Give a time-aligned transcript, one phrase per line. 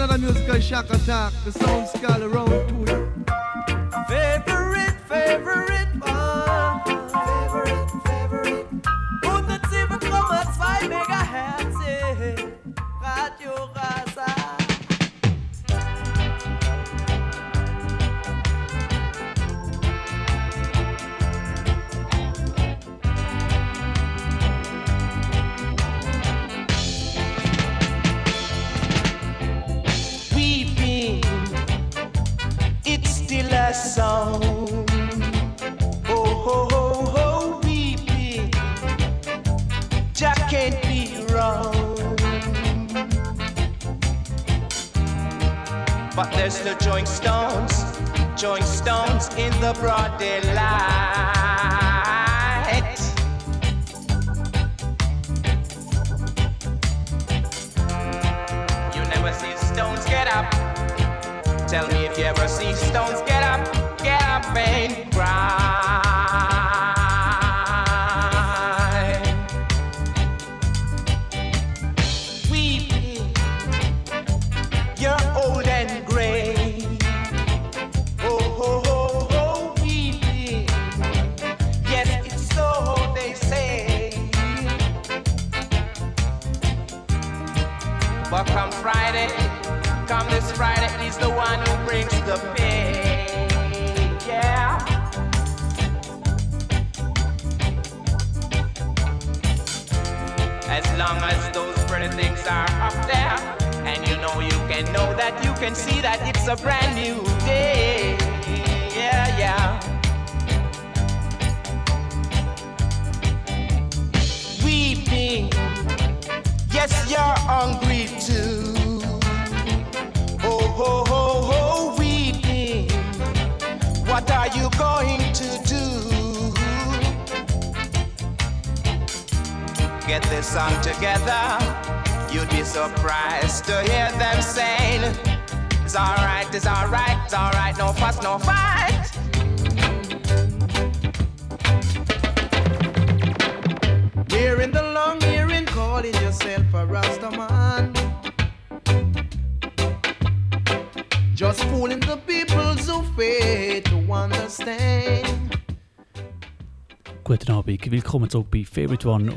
[0.00, 1.32] Another musical shock attack.
[1.44, 3.07] The sound skull around to you.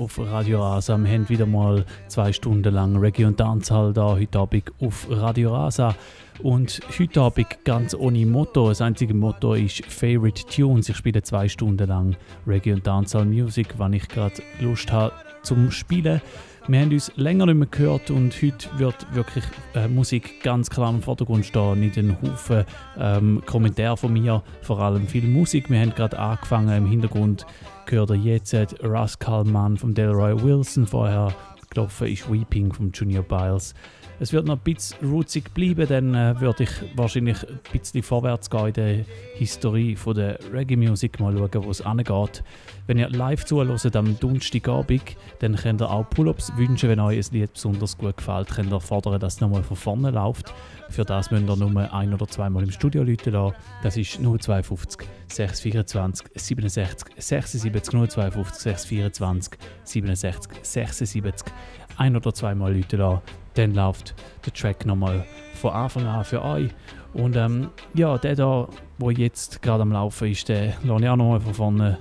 [0.02, 0.98] Auf Radio Rasa.
[0.98, 5.54] Wir haben wieder mal zwei Stunden lang Reggae und Dancehall da heute Abend auf Radio
[5.54, 5.96] Rasa.
[6.42, 8.70] Und heute Abend ganz ohne Motto.
[8.70, 10.90] Das einzige Motto ist Favorite Tunes.
[10.90, 12.16] Ich spiele zwei Stunden lang
[12.48, 15.14] Reggae und Dancehall Music, wann ich gerade Lust habe
[15.44, 16.20] zum Spielen.
[16.68, 20.92] Wir haben uns länger nicht mehr gehört und heute wird wirklich äh, Musik ganz klar
[20.92, 21.80] im Vordergrund stehen.
[21.80, 22.66] Nicht ein Haufen
[23.00, 25.70] ähm, Kommentare von mir, vor allem viel Musik.
[25.70, 27.46] Wir haben gerade angefangen im Hintergrund
[27.86, 28.54] gehört ihr jetzt
[28.84, 30.86] Russ Kalman von Delroy Wilson.
[30.86, 31.34] Vorher
[31.70, 33.74] gelaufen ist Weeping von Junior Biles.
[34.22, 38.52] Es wird noch ein bisschen rootsig bleiben, dann äh, würde ich wahrscheinlich ein bisschen vorwärts
[38.52, 42.44] gehen in der Historie von der Reggae-Musik, mal schauen, wo es angeht.
[42.86, 47.34] Wenn ihr live zuhört am Donnerstagabend, dann könnt ihr auch Pull-Ups wünschen, wenn euch ein
[47.34, 50.54] Lied besonders gut gefällt, könnt ihr fordern, dass es nochmal von vorne läuft.
[50.90, 53.56] Für das müsst ihr nur ein- oder zweimal im Studio läuten lassen.
[53.82, 61.54] Das ist 052 624 67 76 052 624 67 76
[61.98, 63.41] ein- oder zweimal läuten lassen.
[63.56, 65.26] Dann läuft der Track nochmal
[65.56, 66.70] von Anfang an für euch.
[67.14, 68.68] Und ähm, ja, der da,
[69.00, 71.98] der jetzt gerade am Laufen ist, den lasse ich auch nochmal von vorne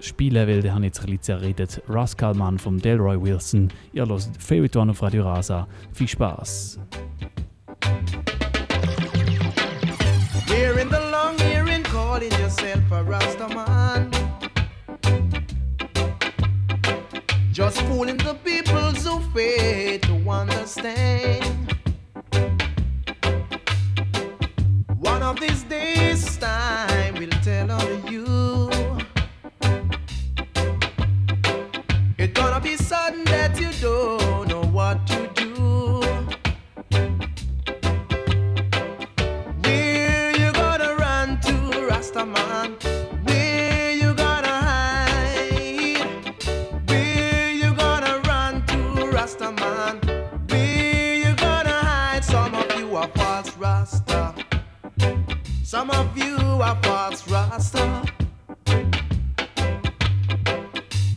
[0.00, 1.82] spielen, weil habe ich jetzt ein bisschen zerredet.
[1.88, 3.72] Rascal Mann von Delroy Wilson.
[3.92, 5.66] Ihr hört Favorite One auf Radio Rasa.
[5.92, 6.78] Viel Spaß!
[10.46, 14.15] Hearing the long hearing, calling yourself a Rastaman.
[17.56, 21.74] Just fooling the people who fail to understand.
[24.98, 28.68] One of these days, time will tell on you.
[32.18, 36.02] It's gonna be sudden that you don't know what to do.
[39.62, 40.52] Where you
[41.88, 42.76] Rasta man.
[42.82, 42.85] Where
[55.76, 58.02] Some of you are false Rasta.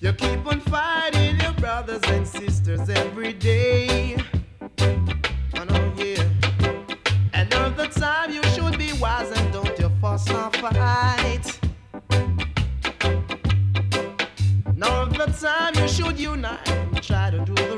[0.01, 4.17] You keep on fighting your brothers and sisters every day.
[4.81, 6.25] I know, yeah.
[7.31, 11.57] And all the time you should be wise and don't you fuss or fight.
[14.75, 17.68] Now of the time you should unite and try to do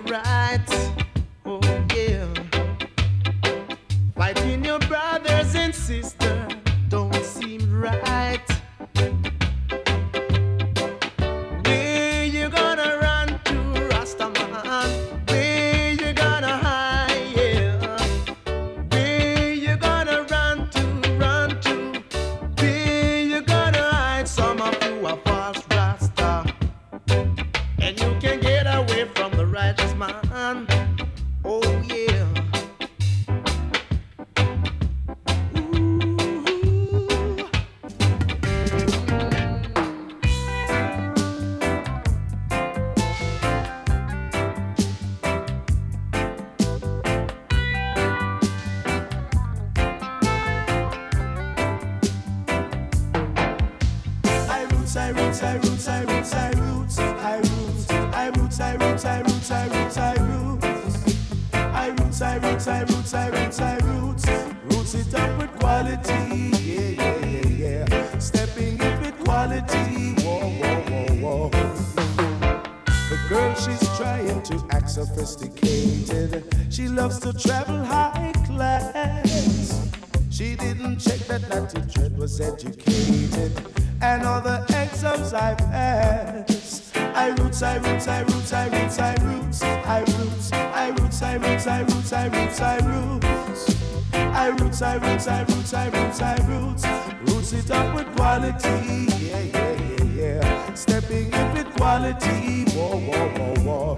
[94.83, 96.86] I roots, I roots, I roots, I roots.
[97.31, 100.74] Roots it up with quality, yeah, yeah, yeah, yeah.
[100.74, 103.98] Stepping in with quality, whoa, whoa, whoa,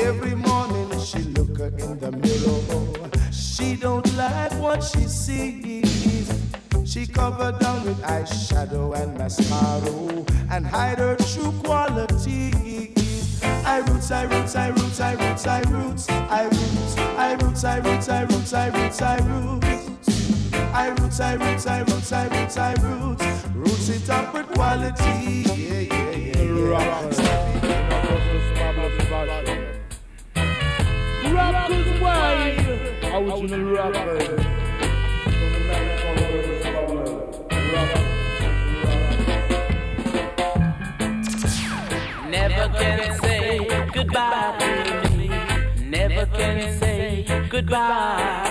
[0.00, 3.10] Every morning she look in the mirror.
[3.32, 6.30] She don't like what she sees.
[6.84, 13.11] She covered down with eyeshadow and mascara and hide her true qualities.
[13.64, 17.78] I roots, I roots, I roots, I roots, I roots, I roots, I roots, I
[17.78, 19.72] roots, I roots, I roots, I roots.
[20.74, 23.46] I roots, I roots, I roots, I roots, I roots.
[23.54, 25.44] Roots it up with quality.
[25.46, 26.62] Yeah, yeah, yeah, yeah.
[31.32, 32.58] Rockers wide.
[33.14, 34.62] Original rocker.
[42.30, 43.31] Never can say
[44.04, 44.58] goodbye.
[45.80, 48.48] Never can say goodbye.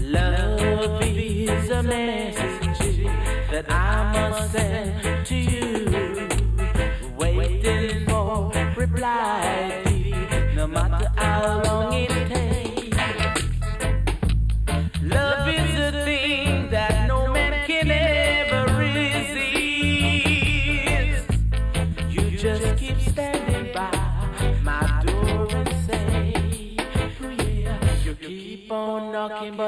[0.00, 3.06] Love is a message
[3.50, 6.28] that I must send to you.
[7.16, 9.84] Waiting for reply,
[10.56, 12.96] no matter how long it takes.
[15.02, 15.48] Love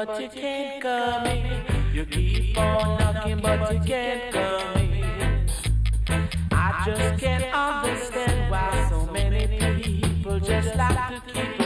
[0.05, 1.93] but you can't come in.
[1.93, 5.49] You keep on knocking, but you can't come in.
[6.51, 9.47] I just can't understand why so many
[9.83, 11.58] people just like to keep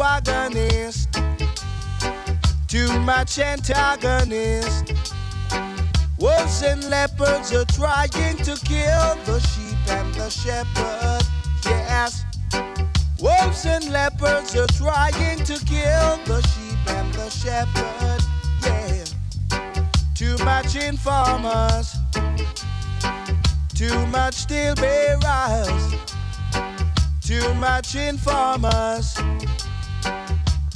[0.00, 1.12] wagonist,
[2.68, 4.94] too much antagonist.
[6.18, 11.22] Wolves and leopards are trying to kill the sheep and the shepherd.
[11.66, 12.24] Yes,
[13.20, 18.22] wolves and leopards are trying to kill the sheep and the shepherd.
[18.64, 19.04] Yeah.
[20.14, 21.94] Too much informers.
[23.74, 25.94] Too much steel bearers.
[27.20, 29.16] Too much informers.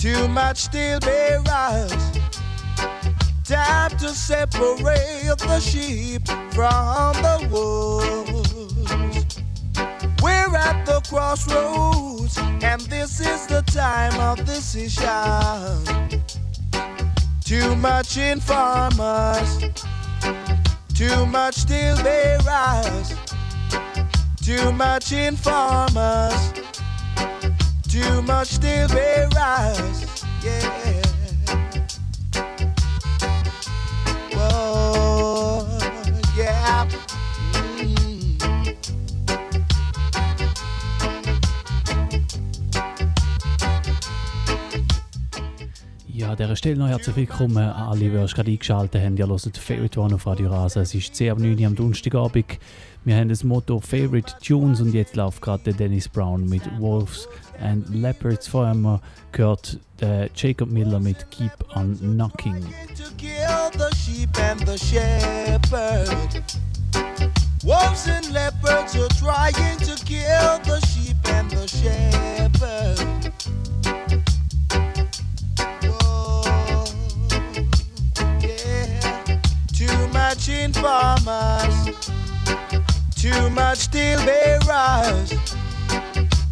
[0.04, 1.90] Too much steel bearers.
[3.42, 9.40] Time to separate the sheep from the wolves.
[10.22, 15.06] We're at the crossroads, and this is the time of decision.
[17.42, 19.64] Too much informers,
[20.94, 23.14] too much still steel bearers,
[24.42, 26.52] too much informers,
[27.94, 30.06] you must still be right,
[30.42, 30.93] Yeah.
[46.34, 49.16] An dieser Stelle noch herzlich willkommen an alle, die gerade eingeschaltet haben.
[49.16, 50.80] Ihr hört Favorite One auf Radio Rasa.
[50.80, 52.58] Es ist 10 ab 9 Uhr am Donnerstagabend.
[53.04, 57.28] Wir haben das Motto Favorite Tunes und jetzt läuft gerade Dennis Brown mit Wolves
[57.62, 58.52] and Leopards.
[58.52, 59.00] Haben wir
[59.30, 62.64] gehört der Jacob Miller mit Keep on Knocking.
[67.62, 73.63] Wolves and leopards are trying to kill the sheep and the shepherd.
[80.34, 81.74] Much informers,
[83.14, 85.32] too much steel bearers.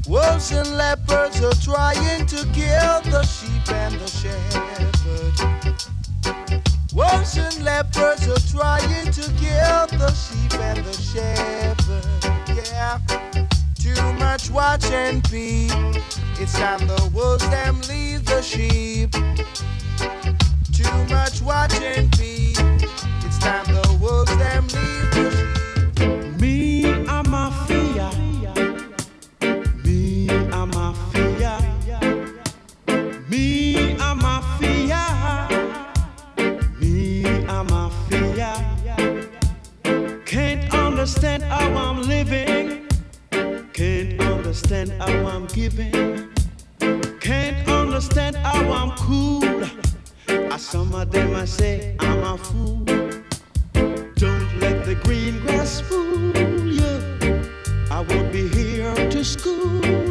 [0.06, 5.34] Wolves and leopards are trying to kill the sheep and the shepherd.
[6.94, 12.04] Wolves and leopards are trying to kill the sheep and the shepherd.
[12.64, 13.00] Yeah,
[13.80, 15.72] too much watch and peep.
[16.38, 19.10] It's time the wolves them leave the sheep.
[20.72, 22.81] Too much watch and peep.
[50.72, 53.11] Some of them I say I'm a fool.
[54.92, 57.00] The green grass fool you.
[57.90, 60.01] I won't be here to school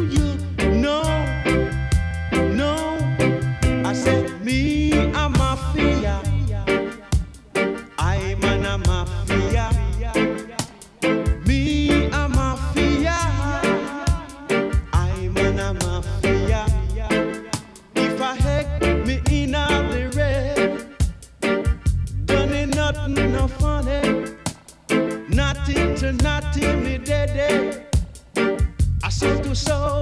[26.62, 27.82] see me daddy.
[29.02, 30.01] I said to soul.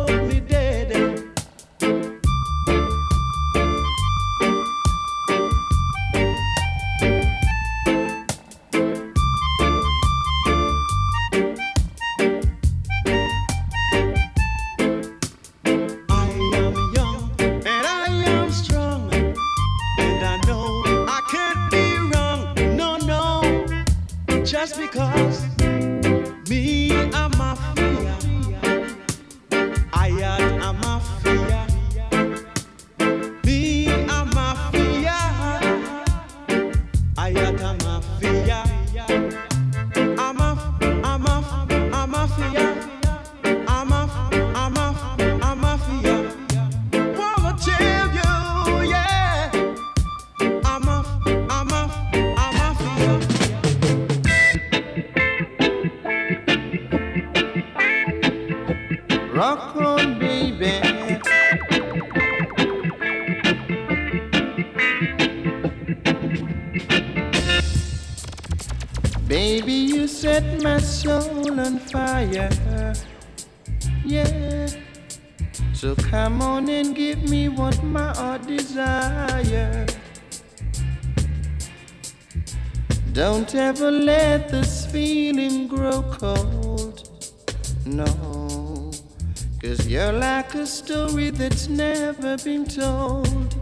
[90.54, 93.54] like a story that's never been told.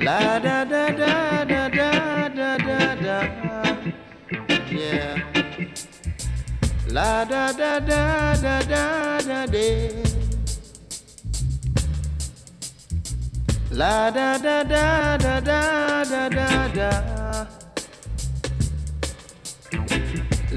[0.00, 3.76] La da da da da da da da da.
[4.70, 5.22] Yeah.
[6.88, 10.02] La da da da da da da da.
[13.72, 17.17] La da da da da da da da da.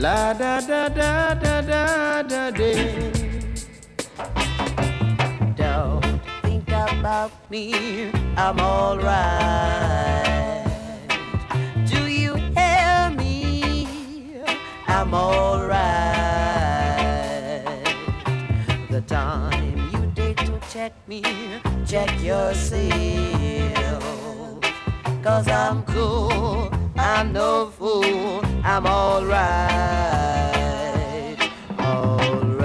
[0.01, 2.73] La da da da da da da da.
[5.55, 9.05] Don't think about me, I'm alright.
[11.85, 14.41] Do you hear me?
[14.87, 15.69] I'm alright.
[18.89, 21.21] The time you did to check me,
[21.85, 22.81] check yourself.
[25.21, 29.39] Cause I'm cool I'm no fool, I'm alright,
[31.79, 32.59] alright.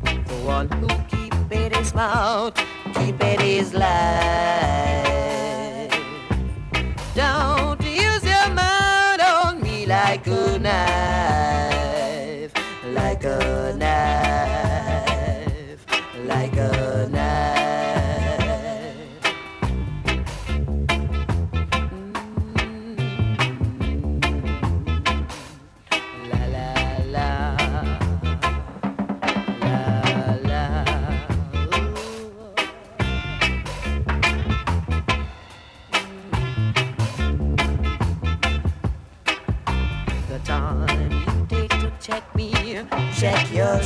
[0.00, 1.34] The one who keep
[1.74, 2.56] his mouth,
[2.94, 4.61] keep his life.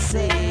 [0.06, 0.45] say.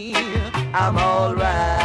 [0.00, 1.77] I'm alright.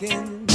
[0.00, 0.45] walking.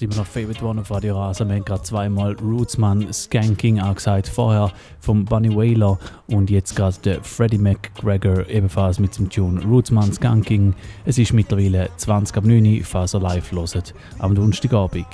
[0.00, 1.48] ist immer noch Favorite One auf Radio Rasen.
[1.48, 4.28] Wir haben gerade zweimal Rootsman Skanking angesagt.
[4.28, 10.10] Vorher vom Bunny Whaler und jetzt gerade der Freddie McGregor ebenfalls mit dem Tune Rootsman
[10.12, 10.74] Skanking.
[11.04, 15.06] Es ist mittlerweile 20 ab 9 Uhr, falls ihr live hört, am Donnerstagabend.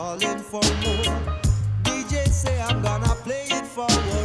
[0.00, 1.18] calling for more.
[1.84, 4.19] DJ say I'm gonna play it for you.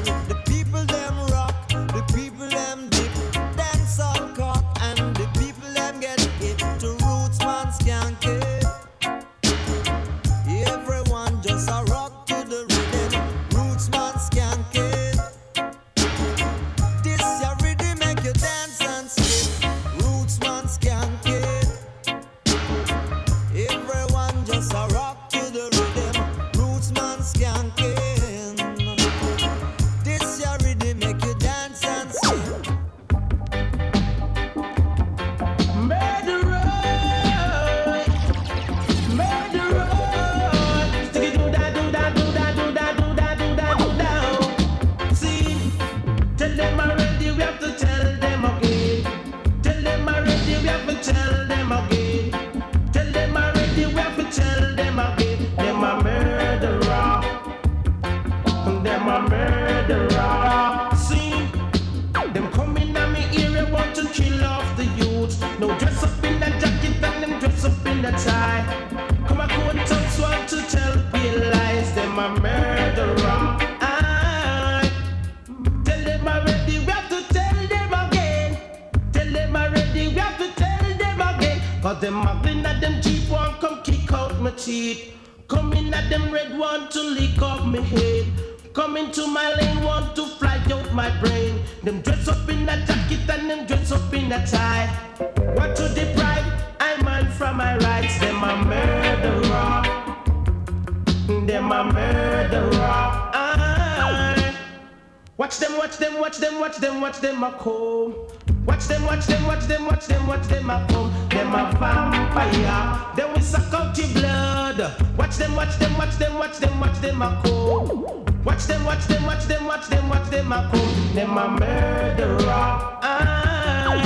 [121.25, 122.99] Them a murderer.
[123.01, 123.97] Aye.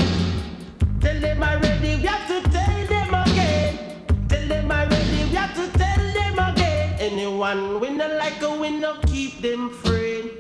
[1.02, 1.40] Tell them
[1.82, 3.78] we have to tell them again.
[4.30, 6.96] Tell them already, we have to tell them again.
[6.98, 10.32] Anyone we not like we no keep them friend.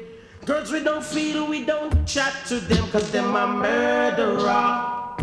[0.45, 5.17] Girls we don't feel, we don't chat to them, cause them a murderer.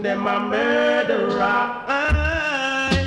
[0.00, 1.84] Them a murderer.
[1.86, 3.06] Aye.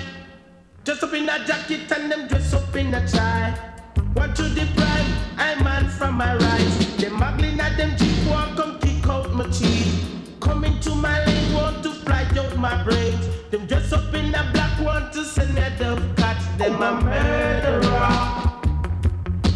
[0.84, 3.73] Dress up in a jacket and them dress up in a tie.
[4.16, 6.96] Want to deprive I man from my rights.
[6.98, 10.06] Them muggling at them jeep walk come kick out my teeth.
[10.40, 13.28] Coming to my lane want to fly out my brains.
[13.50, 16.38] Them dress up in a black want to send a dove cat.
[16.58, 18.10] Them a murderer.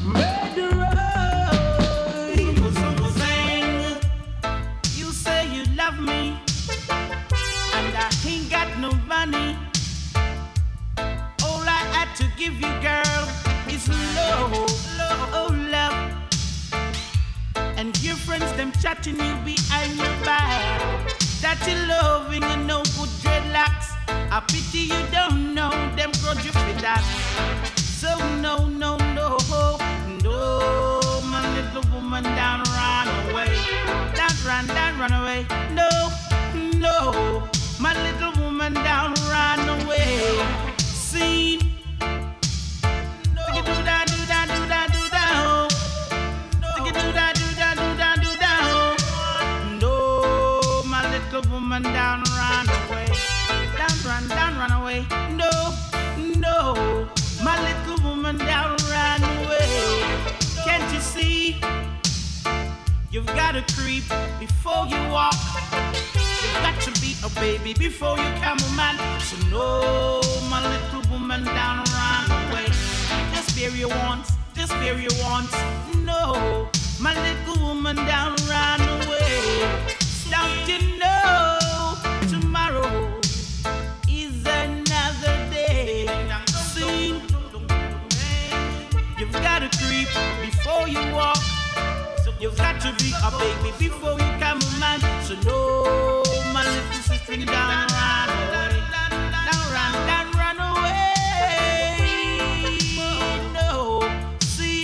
[0.03, 0.95] Murderer.
[2.35, 2.71] People
[3.11, 3.97] sing,
[17.87, 21.07] And your friends them chatting you behind your back.
[21.39, 23.95] That you loving and no good dreadlocks.
[24.09, 27.01] I pity you don't know them grudge you for that.
[27.77, 29.37] So no, no, no,
[30.21, 30.59] no,
[31.31, 33.55] my little woman, down run away,
[34.13, 35.45] down run, down run away.
[35.71, 35.87] No,
[36.77, 37.47] no,
[37.79, 40.45] my little woman, down run away.
[40.77, 41.66] See,
[63.17, 64.03] You've got to creep
[64.39, 65.33] before you walk.
[66.13, 68.95] You've got to be a baby before you come a man.
[69.21, 72.67] So no, my little woman, down run away.
[73.33, 75.51] Just bear your wants, just bear your wants.
[76.05, 76.69] No,
[77.01, 79.65] my little woman, down run away.
[80.29, 81.57] Don't you know
[82.29, 83.19] tomorrow
[84.07, 86.05] is another day?
[86.53, 87.19] See,
[89.17, 90.07] you've got to creep
[90.45, 91.56] before you walk.
[92.39, 94.99] You've got to be a baby before you come a man.
[95.23, 96.23] So no,
[96.53, 98.29] my little sister, down run
[99.47, 101.97] down run, down run away.
[102.99, 104.83] Oh, no, see,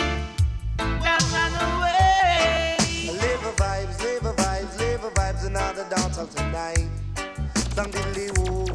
[1.32, 2.78] run away.
[3.58, 4.00] Vibes,
[4.34, 4.80] vibes,
[5.14, 5.46] vibes,
[6.26, 6.90] tonight.
[7.76, 7.92] Some
[8.38, 8.66] woo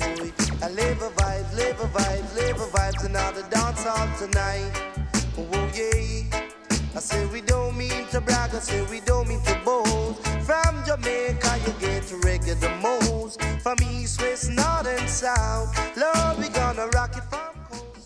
[0.63, 4.71] I live a vibes, live a vibes, live a vibes, another dance all tonight.
[5.37, 6.18] Oh yeah.
[6.99, 10.21] I say we don't mean to brag, I say we don't mean to boast.
[10.43, 13.41] From Jamaica you get reggae the most.
[13.63, 15.73] From east, west, north and south.
[15.97, 17.55] Lord, we gonna rock it from.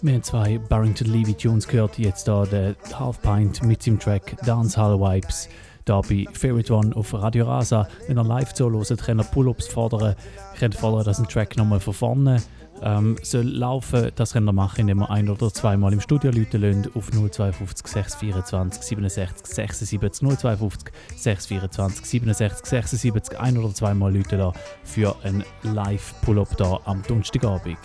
[0.02, 4.37] Wir haben zwei Barrington Levy Tunes gehört, jetzt da der Half Pint mit dem Track
[4.44, 5.48] Dancehall Vibes.
[5.87, 7.88] Da bei Favorite One auf Radio Rasa.
[8.09, 10.16] Wenn ihr live zuhört, könnt ihr Pull-Ups fordern.
[10.52, 12.42] Ihr könnt fordern, dass ein Track nochmal von vorne
[12.82, 14.10] ähm, soll laufen.
[14.14, 18.82] Das könnt ihr machen, indem ihr ein- oder zweimal im Studio Leute auf 052 624
[18.82, 19.98] 67 76
[20.38, 24.52] 052 624 67 76 ein- oder zweimal Leute
[24.84, 27.78] für ein Live-Pull-Up da am Donnerstagabend.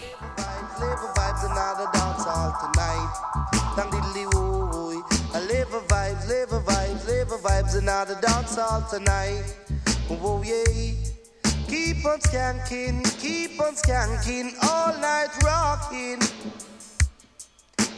[5.37, 9.43] Vibes live vibes, live vibes, live a vibes another dance hall tonight.
[10.07, 11.16] Whoa yeah.
[11.67, 16.19] Keep on skanking, keep on skanking, all night rocking.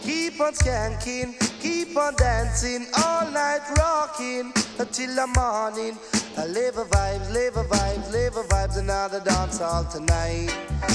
[0.02, 5.98] Keep on skanking, keep on dancing, all night rocking until the morning.
[6.36, 10.50] I live a vibes, live a vibes, live a vibes, another dance all tonight.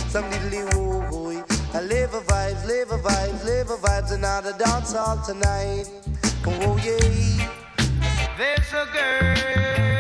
[0.09, 1.45] Some diddly woo woo.
[1.75, 5.85] I live a vibes, live a vibes, live a vibes, another dance hall tonight.
[6.47, 7.51] Oh yeah.
[8.37, 9.94] There's a girl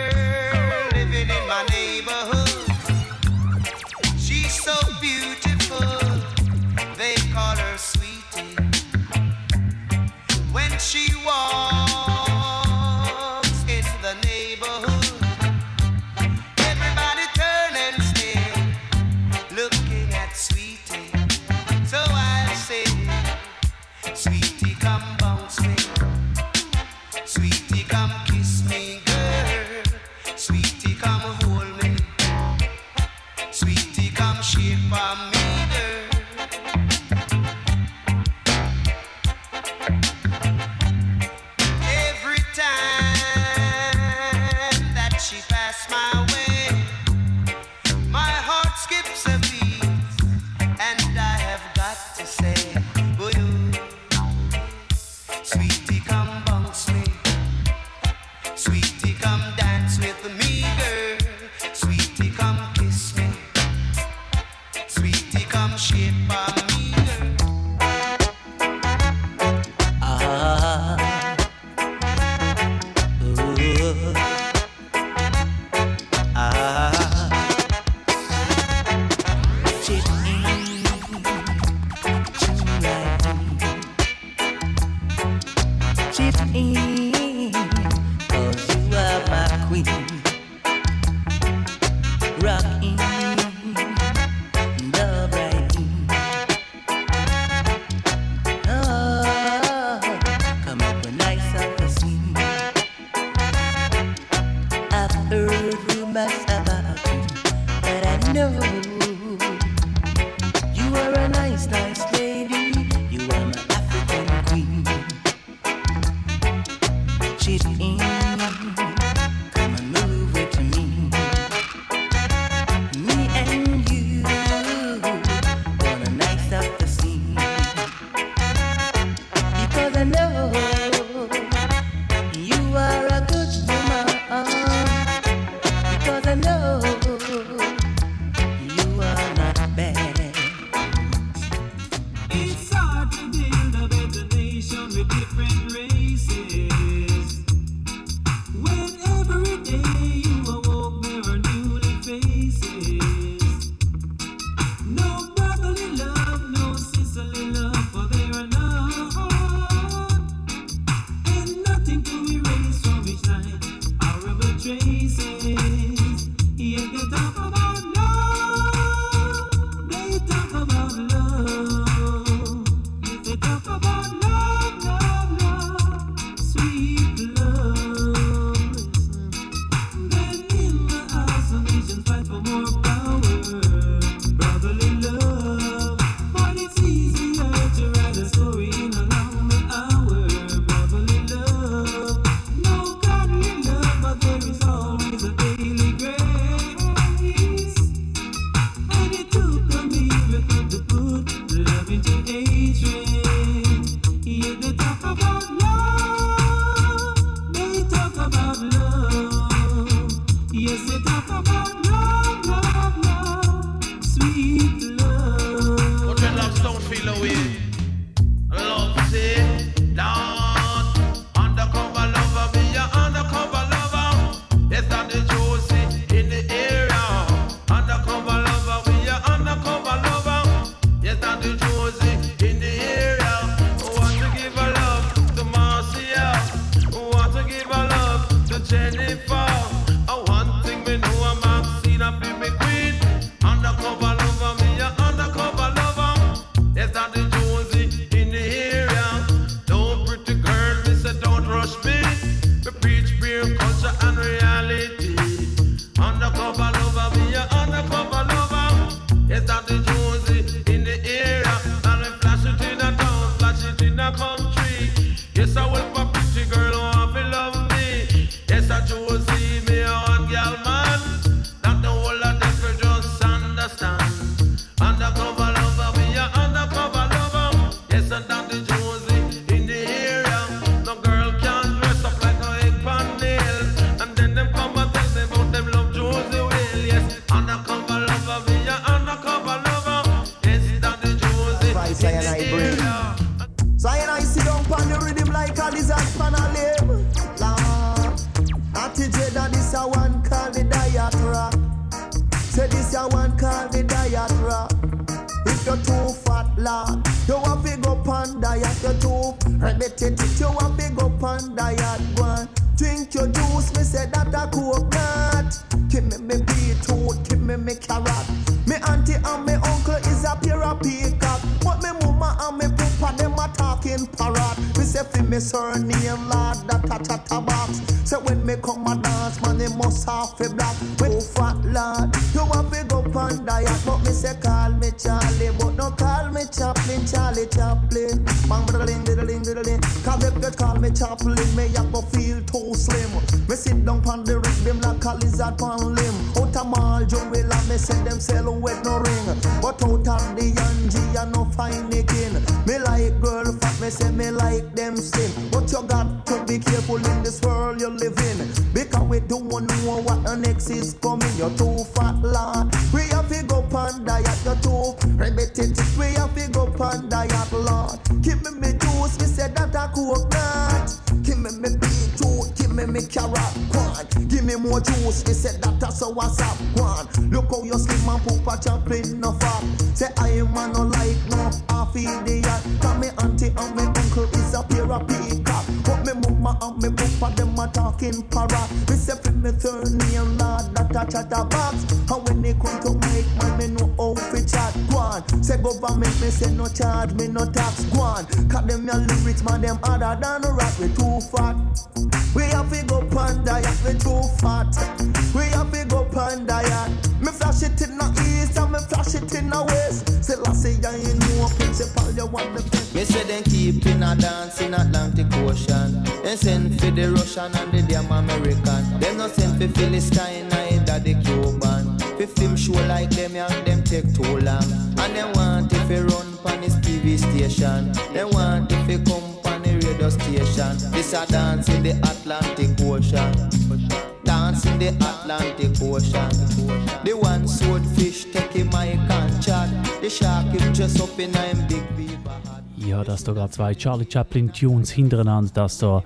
[443.44, 445.50] da zwei Charlie Chaplin Tunes hintereinander.
[445.54, 446.02] Das da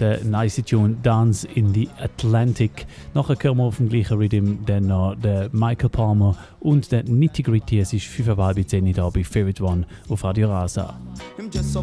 [0.00, 2.86] der nice Tune Dance in the Atlantic.
[3.14, 7.42] Nachher kommen wir auf dem gleichen Rhythm, dann noch der Michael Palmer und der Nitty
[7.42, 7.80] Gritty.
[7.80, 10.94] Es ist 5,5 10 da bei Favorite One auf Radio Rasa.
[11.36, 11.76] Him just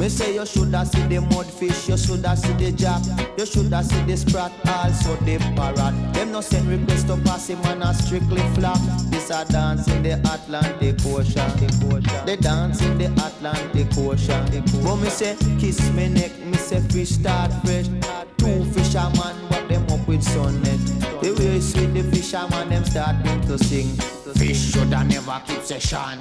[0.00, 3.02] Me say you shoulda see the mudfish, you shoulda see the jack,
[3.36, 6.14] you shoulda see the sprat, also the parrot.
[6.14, 8.78] Them no send request to pass him and a strictly flop.
[9.10, 12.24] This a dance in the Atlantic Ocean.
[12.24, 14.64] They dance in the Atlantic Ocean.
[14.82, 17.88] But me say kiss me neck, me say fish start fresh.
[18.38, 20.80] Two fisherman but them up with sunnet.
[21.20, 23.88] The way sweet the fisherman them start them to sing.
[24.36, 26.20] Fish shoulda never keep session.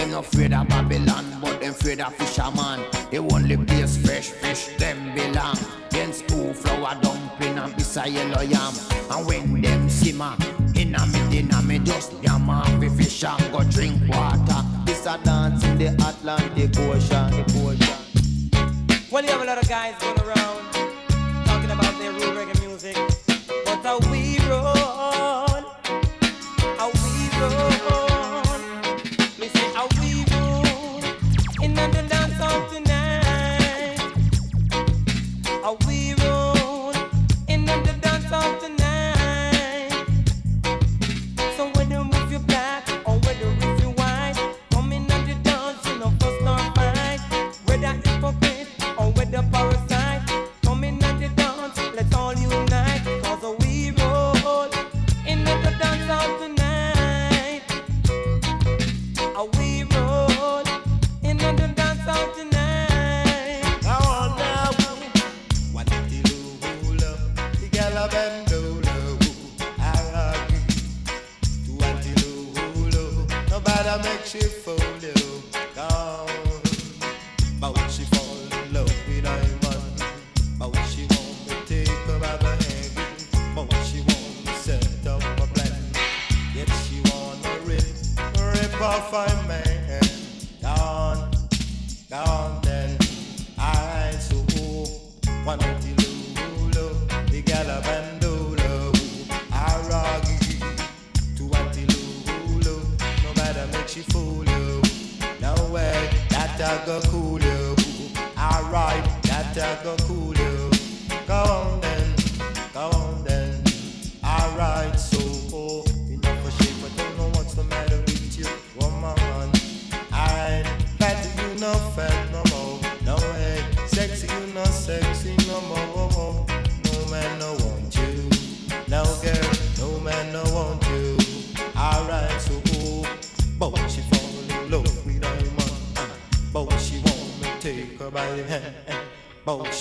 [0.00, 2.80] Them no afraid of Babylon, but them afraid of fisherman.
[3.10, 5.58] The only place fresh fish, them belong.
[5.90, 8.72] Then school flower dumpling and miss a yellow yam.
[9.10, 10.34] And when them simmer,
[10.74, 14.64] in a me dinner, me just yam off the fish and go drink water.
[14.86, 17.44] This a dance in the Atlantic Ocean.
[19.10, 20.62] Well, you have a lot of guys going around
[21.44, 22.96] talking about their real reggae music,
[23.66, 24.29] but are we?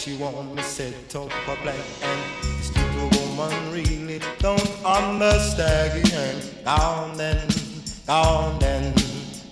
[0.10, 1.76] She want me set up a plan.
[2.42, 6.04] This little woman really don't understand.
[6.66, 7.48] Down then,
[8.08, 8.94] down then.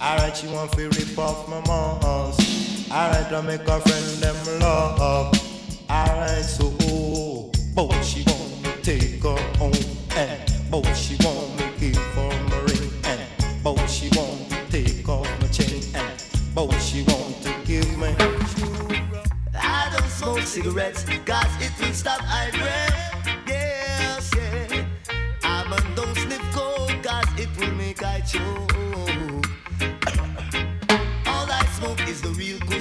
[0.01, 2.91] Alright, she want to rip off my moms.
[2.91, 5.36] Alright, I make her friend them love.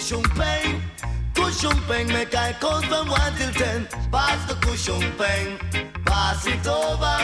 [0.07, 0.81] Cushion pain.
[1.35, 3.89] Cushion pain make I count from 1 till 10.
[4.13, 5.59] Pass the cushion pain,
[6.05, 7.19] pass it over.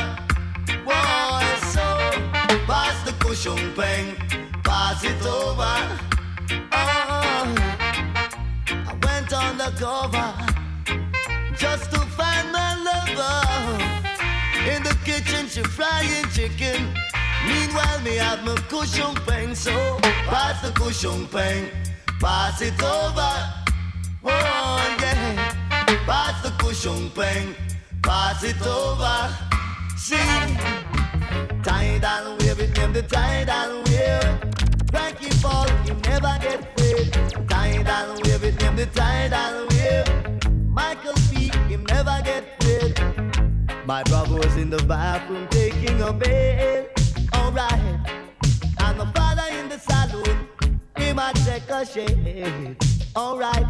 [0.85, 1.87] Boy, so
[2.67, 4.17] pass the cushion pain,
[4.65, 5.75] pass it over.
[6.73, 7.55] Oh.
[8.91, 10.31] I went on the cover
[11.57, 13.85] just to find my lover.
[14.69, 16.93] In the kitchen, she frying chicken.
[17.47, 19.73] Meanwhile, me have my cushion pain, so
[20.27, 21.71] pass the cushion pain,
[22.23, 23.35] pass it over.
[24.25, 25.55] Oh yeah,
[26.07, 27.57] pass the cushion pain,
[28.01, 29.19] pass it over.
[29.97, 30.17] See,
[31.65, 34.39] tidal wave, it name the tidal wave.
[34.93, 37.11] Frankie Paul, you never get free.
[37.49, 40.63] Tidal wave, it name the tidal wave.
[40.69, 42.95] Michael P, him never get free.
[43.85, 46.87] My brother was in the bathroom taking a bath.
[47.35, 47.81] Alright.
[48.79, 50.49] And my father in the saloon,
[51.13, 52.77] he might take a shave.
[53.15, 53.67] Alright.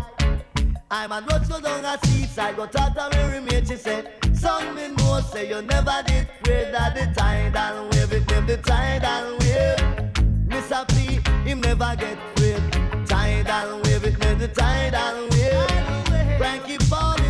[0.90, 4.74] I'm a road so down a seaside, go talk to Mary Maid, she said, Son,
[4.76, 9.32] me know, say you never did pray that the tidal wave, it name the tidal
[9.40, 9.78] wave.
[10.46, 10.86] Mr.
[10.90, 12.62] P, him never get afraid.
[13.06, 16.38] Tidal wave, it name the tidal wave.
[16.38, 17.21] Frankie Paul,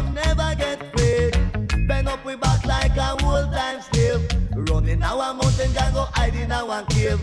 [5.03, 7.21] Running our mountain, can go hide in our cave.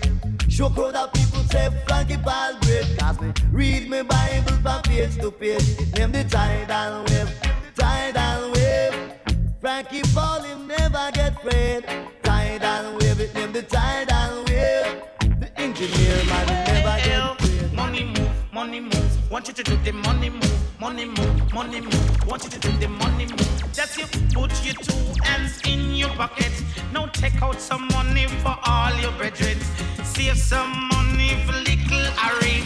[0.50, 5.16] Show crowd of people say Frankie Paul great Cause me read me Bible from page
[5.18, 7.32] to page name the tidal wave,
[7.76, 9.14] tidal wave
[9.62, 11.86] Frankie Paul him never get afraid
[12.24, 18.54] Tidal wave, it name the tidal wave The engineer man never get afraid Money move,
[18.54, 19.32] money move.
[19.32, 22.28] Want you to do the money move, money move, money move.
[22.28, 23.49] Want you to do the money move.
[23.80, 26.52] Just you put your two hands in your pocket.
[26.92, 29.58] Now take out some money for all your brethren.
[30.04, 32.60] Save some money for little Harry.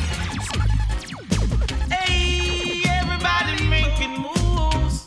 [1.94, 5.06] Hey, everybody making moves.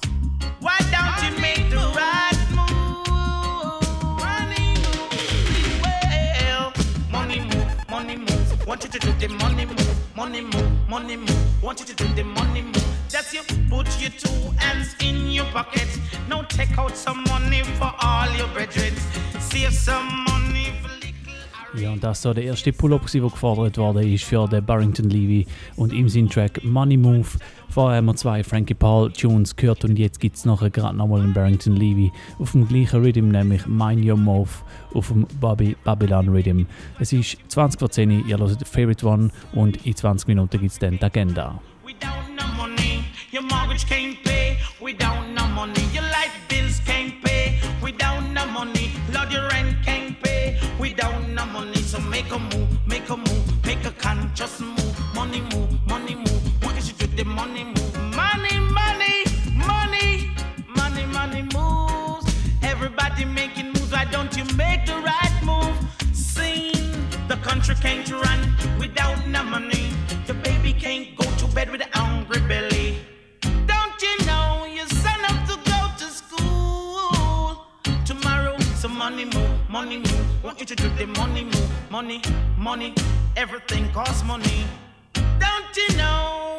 [0.60, 3.82] Why don't you make the right move?
[4.22, 6.72] Money move, well.
[7.10, 8.64] Money move, money move.
[8.64, 11.62] Want you to do the money move, money move, money move.
[11.64, 12.95] Want you to do the money move.
[13.16, 13.40] Just you
[13.70, 15.88] put your two hands in your pocket.
[16.28, 18.92] Now take out some money for all your brethren.
[19.40, 24.24] Save some money for Ja, und das so der erste Pull-Up, der gefordert wurde, ist
[24.24, 25.46] für den Barrington Levy
[25.76, 27.26] und ihm sein Track Money Move.
[27.70, 31.22] Vorher haben wir zwei Frankie Paul Tunes gehört und jetzt gibt es nachher gerade nochmal
[31.22, 34.50] einen Barrington Levy auf dem gleichen Rhythm, nämlich Mind Your Move
[34.92, 36.66] auf dem Bobby Babylon Rhythm.
[37.00, 40.72] Es ist 20 vor 10 Uhr, ihr hört Favorite One und in 20 Minuten gibt
[40.72, 41.58] es dann die Agenda.
[43.36, 45.82] Your mortgage can't pay without no money.
[45.92, 48.92] Your life bills can't pay without no money.
[49.12, 51.82] Lord, your rent can't pay without no money.
[51.82, 55.14] So make a move, make a move, make a conscious move.
[55.14, 56.64] Money move, money move.
[56.64, 57.94] What is it to the money move?
[58.14, 60.30] Money, money, money,
[60.66, 62.34] money, money moves.
[62.62, 63.92] Everybody making moves.
[63.92, 65.76] Why don't you make the right move?
[66.16, 66.72] Sing.
[67.28, 69.90] The country can't run without no money.
[70.26, 72.75] The baby can't go to bed with a hungry belly.
[78.76, 80.44] So money move, money move.
[80.44, 82.20] Want you to do the money move, money,
[82.58, 82.92] money.
[83.34, 84.66] Everything costs money.
[85.14, 86.56] Don't you know?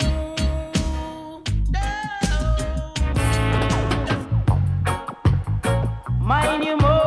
[6.20, 7.07] Mind you more.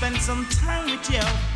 [0.00, 1.49] Spend some time with you,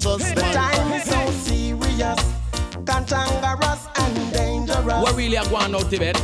[0.00, 2.18] Come in, The time is so serious,
[2.86, 5.02] cantankerous and dangerous.
[5.02, 6.16] What really are going out to bed?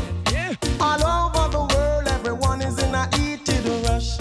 [0.80, 4.18] All over the world, everyone is in a heated rush.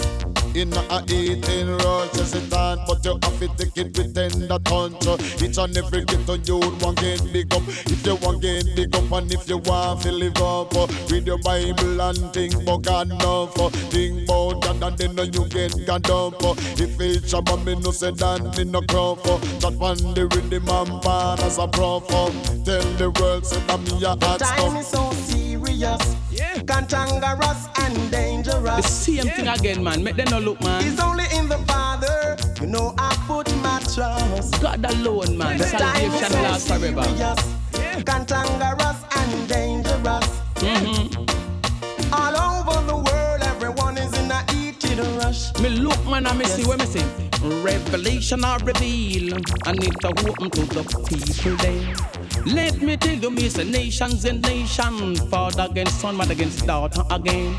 [0.56, 4.58] In a eating rush, yes it on, but you have to take it with tender
[4.58, 5.42] touch.
[5.42, 7.62] Each and every ghetto you want get big up.
[7.68, 11.26] If you want get big up and if you want to live up, uh, read
[11.26, 13.58] your Bible and think about God enough.
[13.58, 16.42] uh, Think about God and then uh, you get God up.
[16.44, 16.54] uh.
[16.76, 19.26] If it's a me no say that me no crop.
[19.26, 22.04] uh, That one the rhythm and bar as a prof.
[22.10, 22.30] uh.
[22.64, 25.14] Tell the world say that me a The hot time is stuff.
[25.14, 26.16] so serious,
[26.66, 28.54] cantankerous and dangerous.
[28.54, 28.86] The dangerous.
[28.90, 30.02] same thing again, man.
[30.02, 30.84] Make them no look, man.
[30.86, 33.43] It's only in the Father, you know I put my
[33.94, 34.60] trust.
[34.60, 35.58] God alone, man.
[35.58, 37.02] The time is Salvation lasts forever.
[37.04, 40.26] serious, cantankerous and dangerous.
[40.56, 42.12] Mm-hmm.
[42.12, 45.54] All over the world, everyone is in a heated rush.
[45.60, 47.23] Me look, man, and me see what me see.
[47.44, 49.34] Revelation I reveal.
[49.66, 51.94] I need to open to the people there.
[52.46, 57.54] Let me tell you, say nations and nation, father against son, mother against daughter again.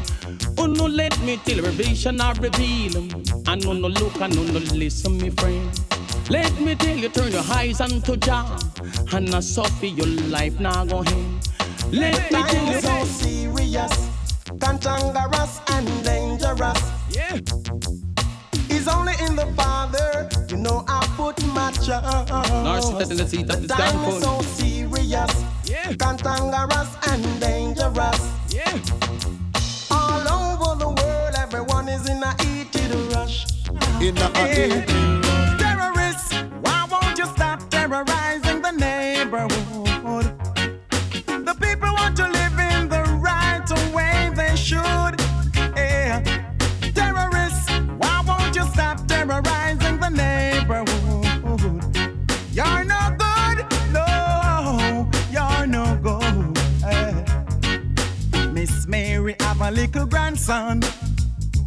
[0.57, 3.07] Oh no, let me tell you, revelation I reveal.
[3.47, 5.69] I know no look, I know no listen, me friend.
[6.31, 8.57] Let me tell you, turn your eyes unto Jah,
[9.13, 11.25] and I suffer your life now go ahead.
[11.91, 14.09] Let me tell you, so serious,
[14.59, 16.81] cantankerous and dangerous.
[18.87, 22.29] It's only in the Father, you know I put my trust.
[22.61, 25.43] Narcissist in the seat of The this time is so serious,
[25.97, 28.29] cantankerous and dangerous.
[29.89, 33.47] All over the world, everyone is in a heated rush.
[34.01, 34.83] In a Yeah.
[34.83, 35.24] eating
[59.71, 60.79] grandson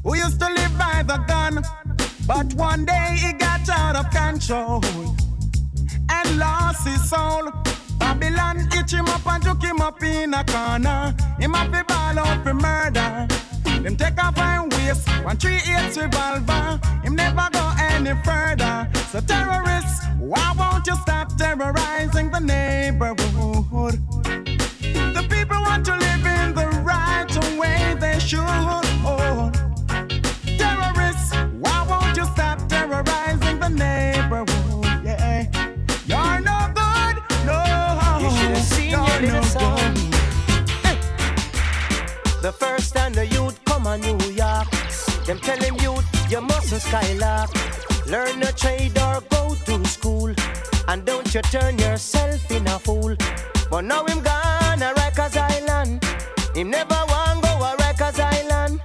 [0.04, 1.60] who used to live by the gun,
[2.28, 4.84] but one day he got out of control
[6.08, 7.50] and lost his soul.
[7.98, 11.12] Babylon itch him up and took him up in a corner.
[11.40, 13.26] Him have to ball out for murder.
[13.82, 16.80] Them take off and waste one three eight revolver.
[17.02, 18.88] Him never go any further.
[19.10, 23.98] So terrorists, why won't you stop terrorizing the neighborhood?
[25.14, 28.44] The people want to live in the right way they should.
[30.58, 31.32] Terrorists,
[31.62, 34.86] why won't you stop terrorizing the neighborhood?
[35.04, 35.46] Yeah,
[36.06, 37.14] you're no good,
[37.46, 37.58] no.
[38.22, 39.94] You should have seen you're your little no son.
[39.94, 40.98] good.
[42.42, 44.68] The first time the youth come on New York,
[45.26, 47.50] them tell him youth you mustn't skylark.
[48.06, 50.32] Learn a trade or go to school,
[50.88, 53.16] and don't you turn yourself in a fool.
[53.70, 56.02] But now him gone a Rikers Island,
[56.54, 58.80] him never want go a Rikers Island.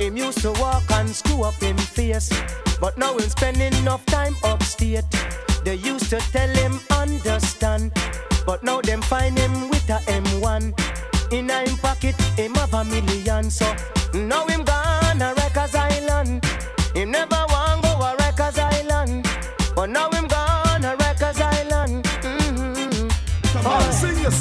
[0.00, 2.30] Him used to walk and screw up him face,
[2.80, 5.04] but now him spending enough time upstate.
[5.64, 7.92] They used to tell him understand,
[8.46, 10.72] but now them find him with a M1.
[11.32, 13.66] In a him pocket, him have a million, so
[14.14, 14.91] now him gone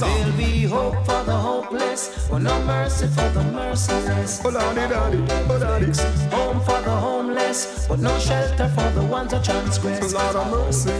[0.01, 0.09] song.
[0.09, 4.41] There'll be hope for the hopeless, but no mercy for the merciless.
[4.43, 5.91] Oh, daddy, daddy, oh, daddy.
[6.35, 10.13] Home for the homeless, but no shelter for the ones who transgress.
[10.13, 10.91] Lord of mercy.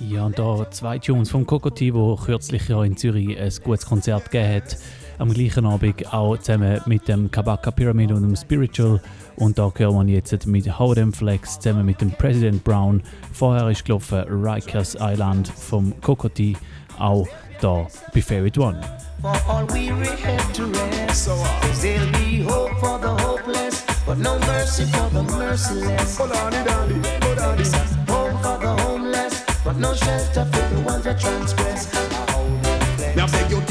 [0.00, 4.30] Ja, und da zwei Tunes vom Kokoti, wo kürzlich ja in Zürich ein gutes Konzert
[4.30, 4.76] gegeben hat.
[5.18, 9.00] Am gleichen Abend auch zusammen mit dem Kabaka Pyramid und dem Spiritual.
[9.36, 13.02] Und da hören wir jetzt mit Howden Flex zusammen mit dem President Brown.
[13.32, 16.56] Vorher ist gelaufen Rikers Island vom Kokoti,
[16.98, 17.28] auch
[17.60, 18.78] da bei Favorite One.
[19.20, 21.28] For all weary head to rest.
[21.28, 26.18] Cause there'll be hope for the hopeless, but no mercy for the merciless.
[26.18, 27.64] Oh, daddy, daddy, oh, daddy.
[28.08, 31.59] Home for the homeless, but no shelter for the ones that transgress.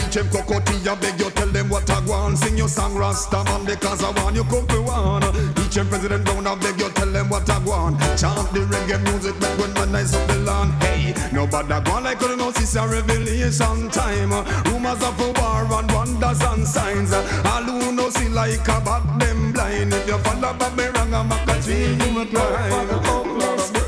[0.09, 2.37] Me I beg you teach them I beg you tell them what I want.
[2.39, 5.21] Sing your song Rasta man because I want you come to one.
[5.53, 7.99] Teach them President Brown, I beg you tell them what I want.
[8.17, 10.71] Chant the reggae music back when man nice up the land.
[10.81, 14.31] Hey, nobody go on like you know this a revelation time.
[14.71, 17.13] Rumors of a war and wonders and signs.
[17.13, 19.93] All who know see like a bat them blind.
[19.93, 22.87] If you follow Babylon, I'm a country you climb.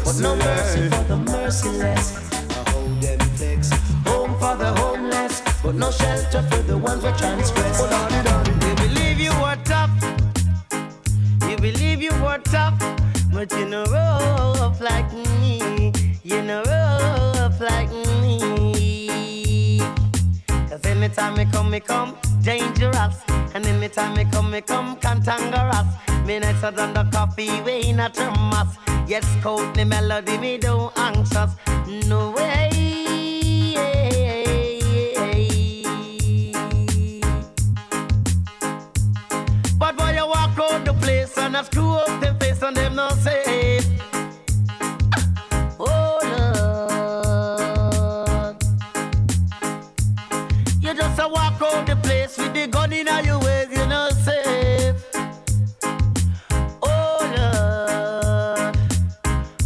[0.06, 2.31] But no mercy for the merciless.
[5.64, 7.80] But no shelter for the ones that transgress.
[7.82, 9.92] You believe you were tough.
[11.48, 12.80] You believe you were tough,
[13.32, 15.92] but you know rough like me.
[16.24, 17.92] You know rough like
[18.22, 19.80] me.
[20.70, 23.22] Cause anytime me come, me come dangerous.
[23.54, 25.88] And anytime me come, me come cantankerous.
[26.26, 28.78] Me nicer than the coffee we in a thermos.
[29.08, 31.52] Yes, coat the melody, me don't anxious.
[32.08, 33.11] No way.
[41.32, 43.88] Place and I screw up them face and them not safe.
[45.14, 45.30] Ah.
[45.80, 46.20] Oh
[48.46, 48.64] Lord.
[50.82, 54.10] You just a walk out the place with the gun in your waist, you know
[54.10, 55.06] safe.
[56.82, 58.78] Oh Lord.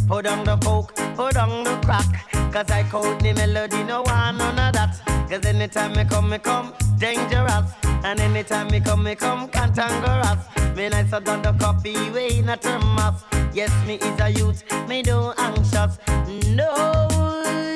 [0.08, 2.26] Put on the coke, put on the crack.
[2.52, 4.95] Cause I code the melody, no one none of that.
[5.30, 7.72] Cause anytime me come, me come dangerous.
[8.04, 10.38] And anytime me come, me come cantankerous.
[10.76, 13.24] Me nicer than the coffee way in a thermos.
[13.54, 15.98] Yes, me is a youth, me do anxious.
[16.56, 17.75] No.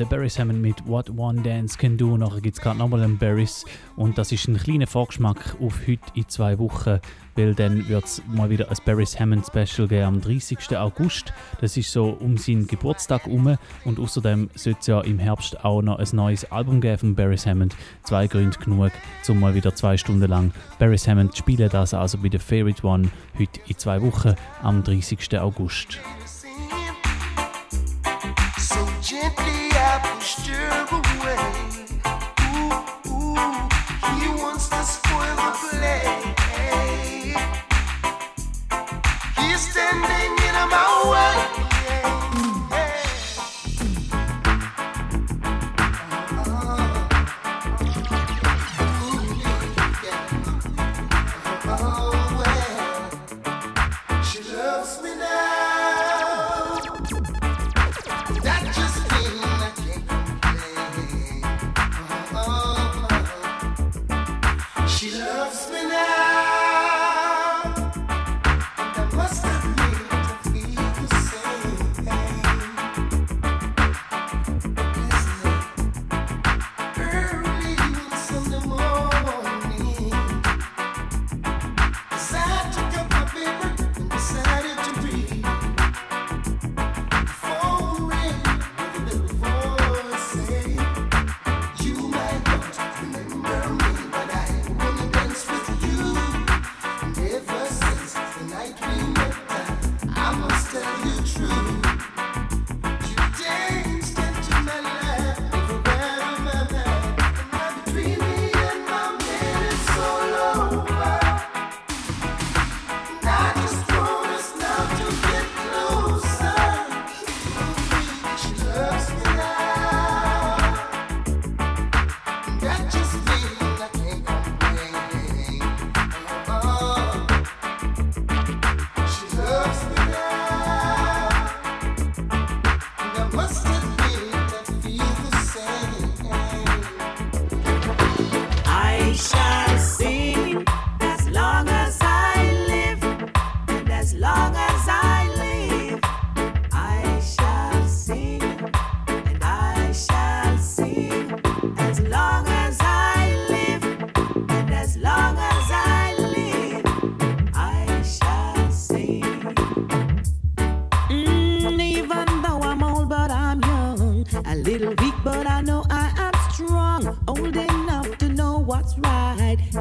[0.00, 2.16] The Barry Salmon mit What One Dance Can Do.
[2.16, 3.66] Nachher gibt es gerade nochmal einen Barrys.
[3.96, 7.00] Und das ist ein kleiner Vorgeschmack auf heute in zwei Wochen,
[7.36, 10.74] weil dann wird es mal wieder ein Barrys Hammond Special geben am 30.
[10.78, 11.34] August.
[11.60, 13.58] Das ist so um seinen Geburtstag herum.
[13.84, 17.44] Und außerdem sollte es ja im Herbst auch noch ein neues Album geben von Barrys
[17.44, 17.76] Hammond.
[18.04, 18.92] Zwei Gründe genug,
[19.28, 21.68] um mal wieder zwei Stunden lang Barrys Hammond zu spielen.
[21.68, 25.38] Das also bei The Favorite One heute in zwei Wochen am 30.
[25.38, 25.98] August.
[28.70, 29.69] so gently
[30.20, 31.69] I'm still away.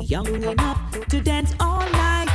[0.10, 2.28] young enough to dance all night,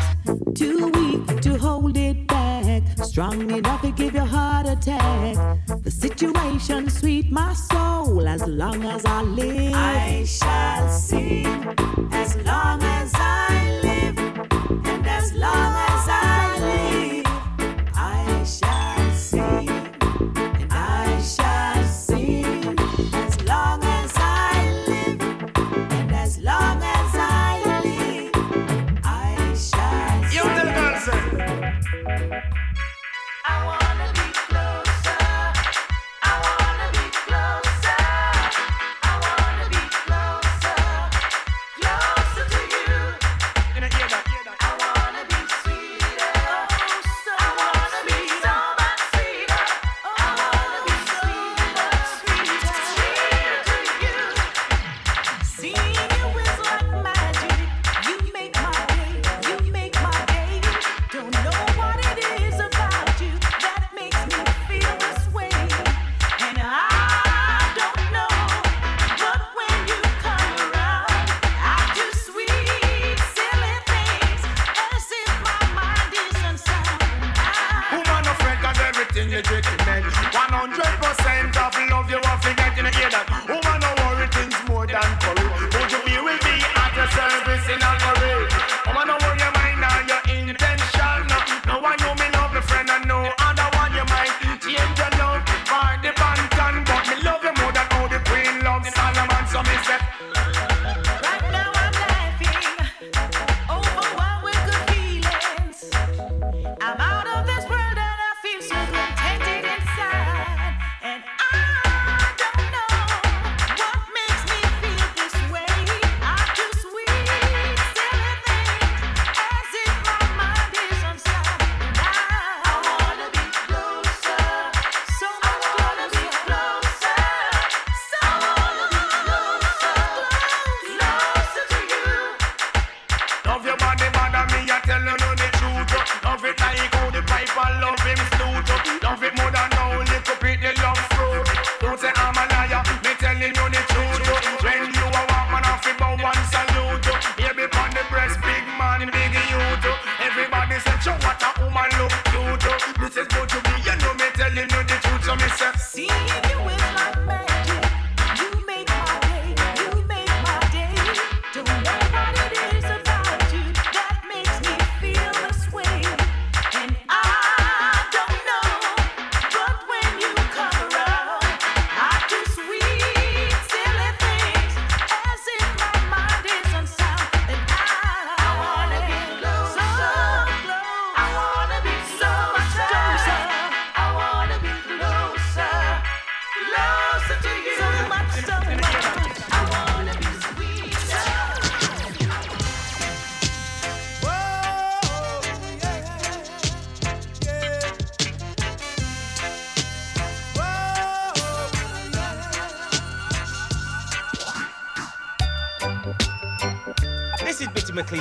[0.55, 5.37] too weak to hold it back, strong enough to give your heart attack.
[5.83, 9.75] The situation sweet my soul as long as I live.
[9.75, 11.47] I shall sing
[12.12, 13.43] as long as I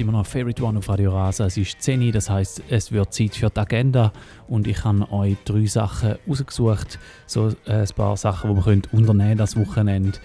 [0.00, 1.46] Immer noch Favorite One auf Radio Rasa.
[1.46, 4.12] Es ist 10 Uhr, das heißt, es wird Zeit für die Agenda
[4.48, 8.92] und ich habe euch drei Sachen rausgesucht, so äh, ein paar Sachen, die man könnt
[8.92, 10.18] unternehmen das Wochenende.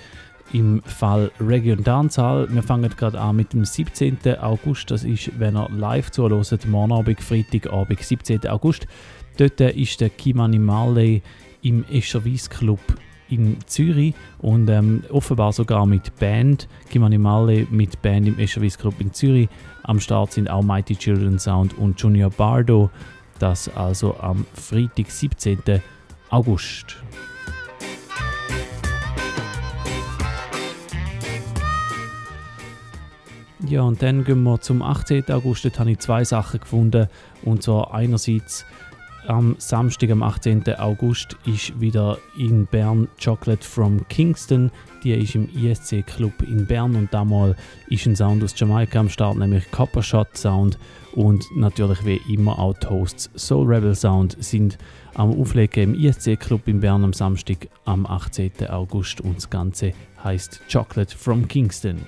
[0.53, 2.47] Im Fall Reggae und Dancehall.
[2.53, 4.17] Wir fangen gerade an mit dem 17.
[4.39, 4.91] August.
[4.91, 8.47] Das ist, wenn ihr live zuhört, morgen Abend, Freitagabend, 17.
[8.47, 8.87] August.
[9.37, 11.21] Dort ist der Kimani Marley
[11.61, 12.79] im Escher Weiss Club
[13.29, 16.67] in Zürich und ähm, offenbar sogar mit Band.
[16.89, 19.49] Kimani Marley mit Band im Escher Weiss Club in Zürich.
[19.83, 22.89] Am Start sind auch Mighty Children Sound und Junior Bardo.
[23.39, 25.59] Das also am Freitag, 17.
[26.29, 26.97] August.
[33.67, 35.31] Ja, und dann gehen wir zum 18.
[35.31, 35.65] August.
[35.65, 37.07] Dort habe ich zwei Sachen gefunden.
[37.43, 38.65] Und zwar einerseits
[39.27, 40.63] am Samstag, am 18.
[40.77, 44.71] August, ist wieder in Bern Chocolate from Kingston.
[45.03, 47.55] Die ist im ISC Club in Bern und damals
[47.89, 50.77] ist ein Sound aus Jamaika am Start, nämlich Copper Shot Sound.
[51.13, 54.77] Und natürlich wie immer auch die Hosts Soul Rebel Sound sind
[55.13, 58.67] am Auflegen im ISC Club in Bern am Samstag, am 18.
[58.69, 59.21] August.
[59.21, 62.01] Und das Ganze heißt Chocolate from Kingston.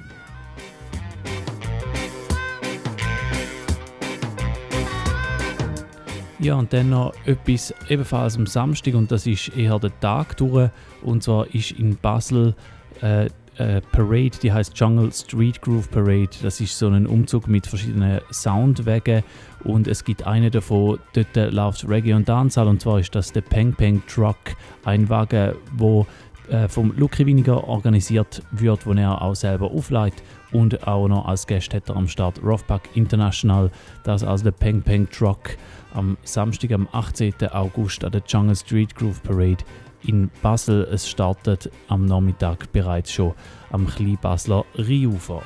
[6.40, 10.70] Ja, und dann noch etwas ebenfalls am Samstag und das ist eher der Tag durch.
[11.02, 12.54] Und zwar ist in Basel
[13.02, 13.26] äh,
[13.58, 16.30] äh, Parade, die heißt Jungle Street Groove Parade.
[16.44, 19.24] Das ist so ein Umzug mit verschiedenen Soundwegen
[19.64, 23.42] und es gibt eine davon, dort läuft Reggae und Dancehall und zwar ist das der
[23.42, 24.38] Peng Peng Truck,
[24.86, 26.06] ein Wagen, wo
[26.50, 30.22] äh, vom Lucky Winiger organisiert wird, wo er auch selber aufleitet
[30.52, 33.72] und auch noch als Gast am Start Roughback International,
[34.04, 35.58] das also der Peng Peng Truck
[35.94, 37.34] am Samstag, am 18.
[37.52, 39.64] August an der Jungle Street Groove Parade
[40.04, 40.88] in Basel.
[40.92, 43.34] Es startet am Nachmittag bereits schon
[43.72, 45.42] am Kleinbasler Rheinufer.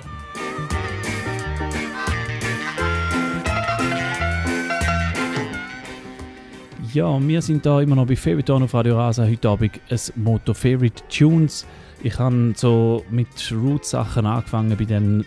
[6.94, 9.24] Ja, wir sind da immer noch bei Favorite auf Radio Rasa.
[9.24, 11.66] Heute Abend ein Motto Favorite Tunes.
[12.04, 15.24] Ich habe so mit Roots-Sachen angefangen, bei den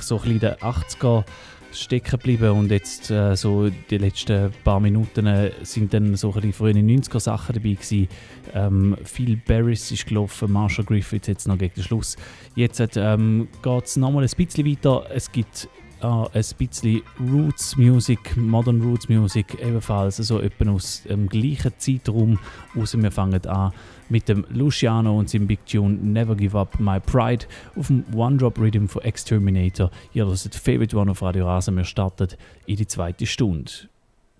[0.00, 1.24] so ein den 80er
[1.72, 6.34] stecken geblieben und jetzt äh, so die letzten paar Minuten äh, sind dann so ein
[6.36, 8.08] bisschen frühe 90er Sachen dabei gewesen.
[8.54, 12.16] Ähm, Phil Barris ist gelaufen, Marshall Griffiths jetzt noch gegen den Schluss.
[12.54, 15.04] Jetzt ähm, geht es nochmal ein bisschen weiter.
[15.12, 15.68] Es gibt
[16.00, 22.38] äh, ein bisschen Roots Music, Modern Roots Music ebenfalls, also etwa aus dem gleichen Zeitraum
[22.74, 22.96] aus.
[22.96, 23.72] Wir fangen an
[24.08, 27.46] mit dem Luciano und seinem Big Tune Never Give Up My Pride
[27.76, 29.90] auf dem One Drop Rhythm von Exterminator.
[30.14, 31.76] Ihr hört Favorite One auf Radio Rasen.
[31.76, 32.28] Wir starten
[32.66, 33.72] in die zweite Stunde.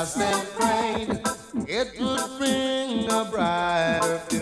[0.09, 0.59] just
[1.67, 4.38] it would bring a bride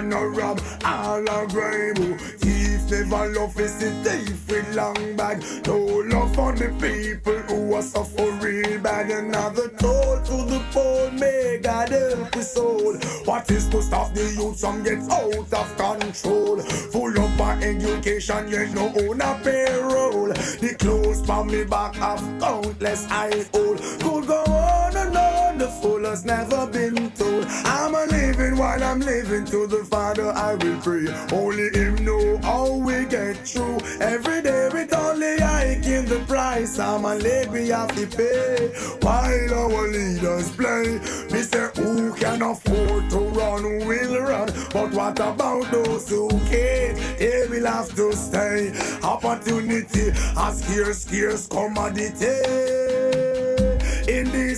[0.00, 1.96] and a rob, all are grave.
[2.38, 5.44] Thief never love is a thief with long bag.
[5.66, 9.10] No love for the people who are suffering bad.
[9.10, 12.96] Another toll to the poor, may God help his soul.
[13.26, 16.58] What is to stop the youth from get out of control?
[16.92, 20.28] Full up our education, yet no own a payroll.
[20.28, 23.78] The clothes from me back have countless I old.
[24.00, 26.79] Could go on and on, the fool has never been
[28.70, 31.08] while I'm living to the Father I will pray.
[31.32, 33.78] Only Him know how we get through.
[34.00, 36.78] Every day with only I give the price.
[36.78, 38.68] I'm a leg we have to pay.
[39.02, 41.00] While our leaders play,
[41.32, 44.48] me say who can afford to run will run.
[44.72, 46.96] But what about those who can't?
[47.18, 48.72] They will have to stay.
[49.02, 50.12] Opportunity
[50.46, 53.29] as scarce, scarce commodity.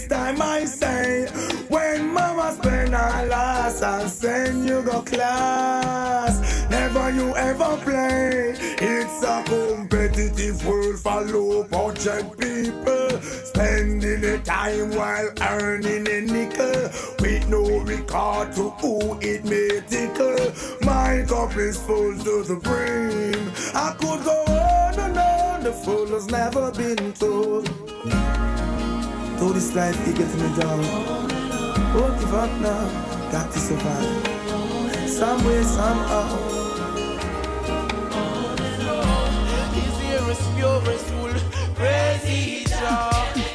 [0.03, 1.29] This time I say,
[1.69, 8.55] when mama spend her last and send you go class, never you ever play.
[8.81, 16.91] It's a competitive world for low budget people, spending the time while earning a nickel,
[17.21, 20.53] with no regard to who it may tickle.
[20.83, 23.53] My cup is full to the brim.
[23.73, 28.52] I could go on and on, the fool has never been told.
[29.43, 30.79] Though this life it gets me down
[31.97, 36.63] Won't give up now, got to survive Some way, somehow
[40.31, 41.35] is pure as wool.
[41.75, 43.52] Praise ye Jah.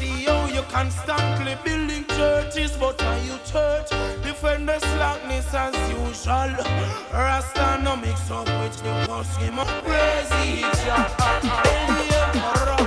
[0.00, 3.90] See how you constantly building churches, but are you church?
[4.22, 6.50] Defend the slackness as usual.
[7.12, 9.56] Rasta no mix up with the Muslim.
[9.84, 10.80] Praise each
[12.30, 12.79] Shining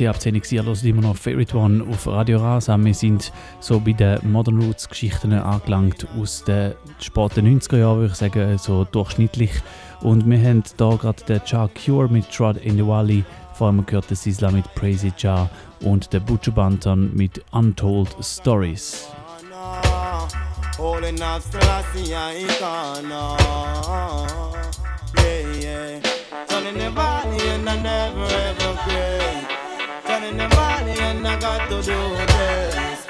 [0.00, 2.78] Ist 10 ab 10 Uhr, hört immer noch Favorite One auf Radio Rasa.
[2.78, 8.12] Wir sind so bei den Modern Roots Geschichten angelangt aus den späten 90er Jahren, würde
[8.12, 9.50] ich sagen, so durchschnittlich.
[10.00, 13.84] Und wir haben da gerade den Cha Cure mit Trod in the Valley, vor allem
[13.84, 15.50] gehört der Sisla mit Praise Jah
[15.82, 19.06] und der Butcher Bantan mit Untold Stories.
[25.18, 26.00] Yeah, yeah
[26.48, 29.49] Turning the valley and I never ever quit
[30.30, 31.98] Turning the valley and I got to do
[32.30, 33.06] this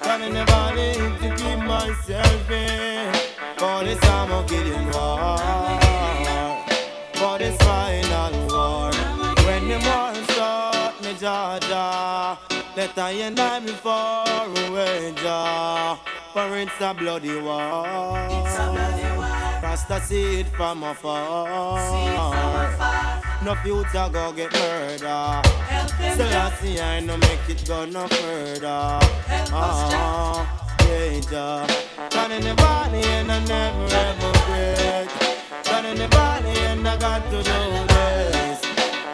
[0.00, 3.12] Turning the valley to keep myself in.
[3.58, 5.38] For this Armageddon war.
[7.12, 8.90] For this final war.
[9.44, 12.38] When the war start me Georgia
[12.74, 15.98] Let I and I be far away Jah
[16.32, 18.16] For it's a bloody war.
[18.30, 19.60] It's a bloody war.
[19.62, 21.82] Rasta see it from afar.
[23.44, 25.42] No future go get murder.
[26.16, 29.00] Selassie I no make it go no further.
[29.52, 30.46] Ah,
[30.86, 31.66] yeah, ja.
[32.10, 35.08] Down in the valley and I never ever break.
[35.64, 38.60] Down in the valley and I got to do this.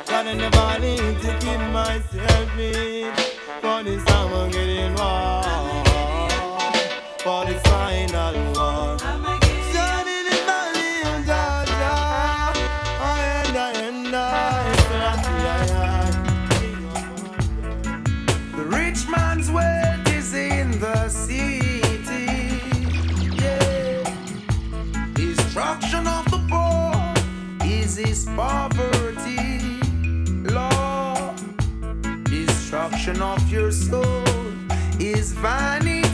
[0.07, 3.15] Down in the valley to keep myself in.
[3.63, 5.85] For this I'm getting warm.
[7.25, 7.68] For this
[28.39, 29.59] poverty.
[30.55, 31.35] Lord,
[32.23, 34.23] destruction of your soul
[35.01, 36.08] is vanity.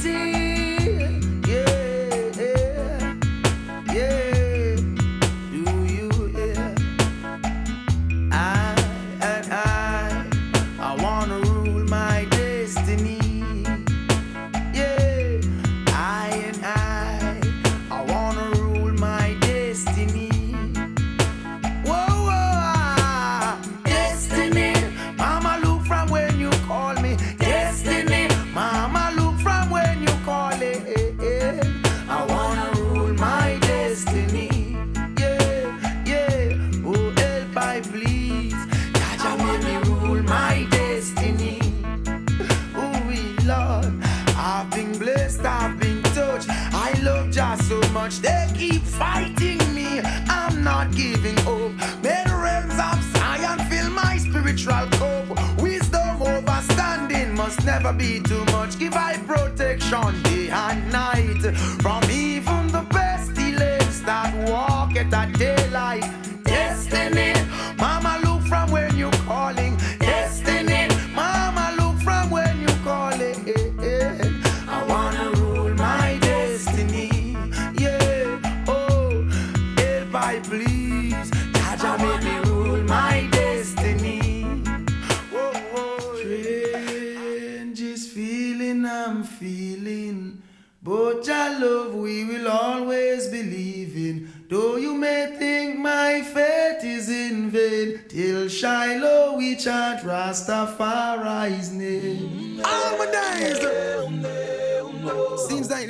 [50.85, 51.73] Not giving up.
[52.02, 55.61] May the realms of science fill my spiritual cup.
[55.61, 58.78] Wisdom overstanding must never be too much.
[58.78, 65.64] Give I protection day and night from even the pestilence that walk at that daylight.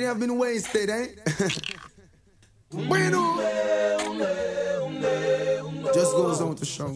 [0.05, 1.07] They have been wasted, eh?
[2.69, 3.37] bueno.
[5.95, 6.95] Just goes on to show.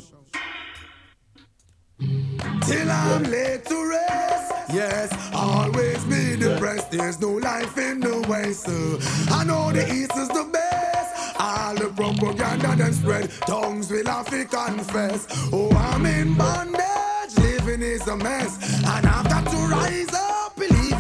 [1.98, 4.53] Till I'm laid to rest.
[4.72, 6.91] Yes, always be depressed.
[6.91, 8.65] There's no life in the West.
[8.65, 8.99] So
[9.34, 11.36] I know the East is the best.
[11.40, 13.31] All the propaganda then spread.
[13.48, 15.26] Tongues will have to confess.
[15.52, 17.36] Oh, I'm in bondage.
[17.40, 18.60] Living is a mess.
[18.86, 20.18] And I've got to rise up,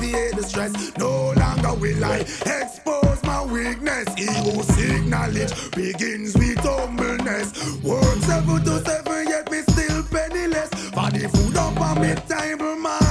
[0.09, 0.97] alleviate the stress.
[0.97, 4.07] No longer will I expose my weakness.
[4.17, 7.81] Ego seek knowledge begins with humbleness.
[7.83, 10.69] Work seven to seven, yet me still penniless.
[10.69, 13.08] For the food up on me table, master,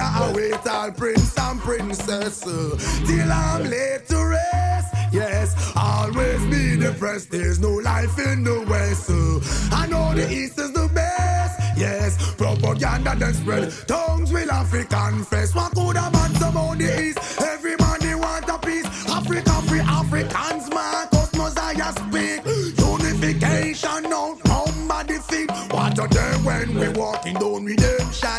[0.00, 2.46] Ethiopia await all prince and princess.
[2.46, 4.94] uh, Till I'm laid to rest.
[5.12, 7.30] Yes, always be depressed.
[7.30, 9.10] There's no life in the West.
[9.10, 11.60] uh, I know the East is the best.
[11.76, 13.72] Yes, propaganda then spread.
[13.86, 15.54] Tongues will have to confess.
[15.54, 17.18] What could have been about the East?
[17.40, 18.86] every Everybody want a piece.
[19.08, 22.40] Africa, free Africans, Marcus Mosiah speak.
[22.78, 25.50] Unification, no number defeat.
[25.70, 27.64] What a day when we walking down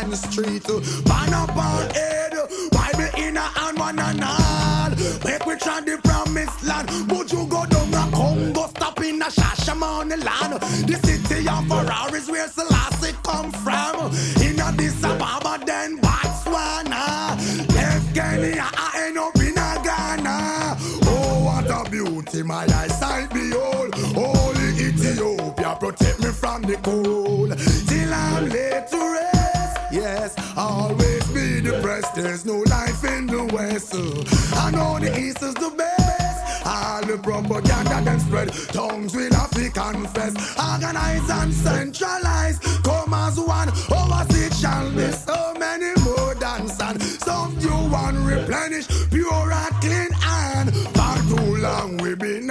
[0.02, 0.66] Redemption Street.
[1.04, 2.32] Ban up on head,
[2.70, 4.90] Bible in a hand, one and all.
[5.24, 6.88] Make we try the promised land.
[7.10, 10.60] Would you go down the Congo, stop in a Shashamane land.
[10.88, 14.12] The city of Ferraris where Selassie come from.
[14.42, 17.36] In Addis Ababa, then Botswana.
[17.74, 20.76] Left Kenya, I end up in a Ghana.
[21.04, 23.94] Oh, what a beauty, my eyesight behold.
[24.14, 27.21] Holy Ethiopia, protect me from the cold.
[32.14, 33.94] There's no life in the West.
[34.54, 36.66] I know the East is the best.
[36.66, 38.52] All the propaganda then spread.
[38.72, 40.34] Tongues will have to confess.
[40.58, 42.58] Organize and centralize.
[42.84, 43.68] Come as one.
[43.90, 47.02] Over it shall be so many more than sand.
[47.02, 48.86] Some new one replenish.
[49.10, 52.50] Pure and clean and Far too long we been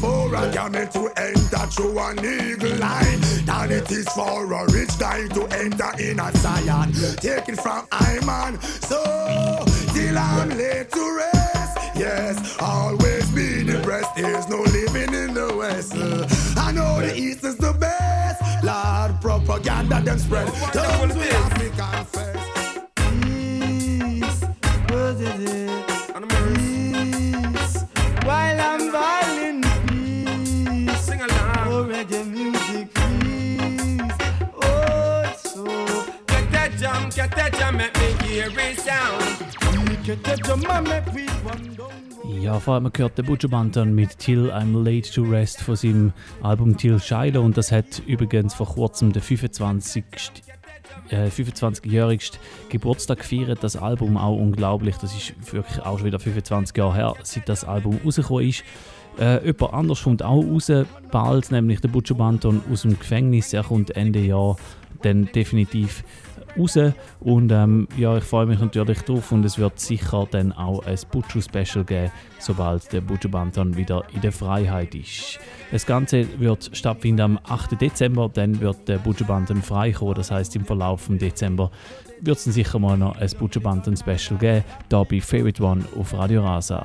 [0.00, 3.20] for a camel to enter through an eagle line.
[3.44, 6.92] Than it is for a rich guy to enter in a Zion.
[7.16, 8.60] Take it from Iman.
[8.60, 9.00] So,
[9.92, 11.78] till I'm laid to rest.
[11.96, 14.14] Yes, always be depressed.
[14.16, 15.94] There's no living in the West.
[16.56, 18.40] I know the East is the best.
[18.62, 20.52] Lord, propaganda them spread.
[20.72, 22.50] Don't we African first.
[22.96, 24.44] Peace,
[24.90, 25.86] what is it?
[26.28, 27.84] Peace,
[28.24, 29.47] while I'm violin peace.
[29.47, 29.47] Sing
[31.98, 34.12] reggae music, peace.
[34.62, 35.64] Oh, so.
[36.26, 39.24] Get that jam, get that jam, make me hear it sound.
[40.04, 41.88] Get that jam, make me wonder.
[42.40, 46.12] Ja, vor allem gehört den Butcher Banton mit Till I'm Late to Rest von seinem
[46.42, 50.04] Album Till Shiloh und das hat übrigens vor kurzem den 25.
[51.10, 52.38] Äh, 25-jährigsten
[52.68, 53.62] Geburtstag gefeiert.
[53.62, 54.96] Das Album auch unglaublich.
[54.96, 58.62] Das ist wirklich auch schon wieder 25 Jahre her, seit das Album rausgekommen ist.
[59.18, 60.70] Äh, jemand anders kommt auch raus,
[61.10, 63.52] bald, nämlich der Butcher Banton aus dem Gefängnis.
[63.52, 64.56] Er kommt Ende Jahr
[65.02, 66.04] dann definitiv
[66.58, 66.78] raus.
[67.20, 70.98] Und ähm, ja, ich freue mich natürlich drauf und es wird sicher dann auch ein
[71.10, 75.38] Butcher Special geben, sobald der Butcher Banton wieder in der Freiheit ist.
[75.70, 77.80] Das Ganze wird stattfinden am 8.
[77.80, 80.14] Dezember, dann wird der Butcher Banton freikommen.
[80.14, 81.70] Das heißt im Verlauf vom Dezember
[82.20, 86.14] wird es sicher mal noch ein Butcher Banton Special geben, hier bei Favorite One auf
[86.14, 86.84] Radio Rasa.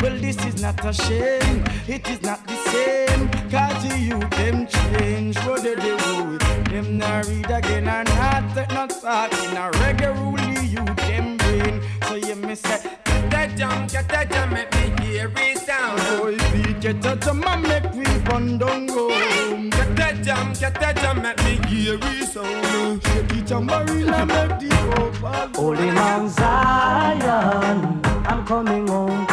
[0.00, 1.64] Well, this is not a shame.
[1.88, 3.28] It is not the same.
[3.50, 5.36] Cause to you, them change.
[5.38, 6.38] What they do?
[6.70, 10.28] Them not read again and not take no thought in a reggae
[10.70, 11.82] you them brain.
[12.06, 15.98] So you me say, Get that jam, get that jam, make me hear it sound.
[16.20, 19.08] boy, we get a jam and make we run down go.
[19.08, 23.02] Get that jam, get that jam, make me hear it sound.
[23.02, 25.56] Shake it and marina make the hope.
[25.56, 29.27] Holy Mount Zion, I'm coming home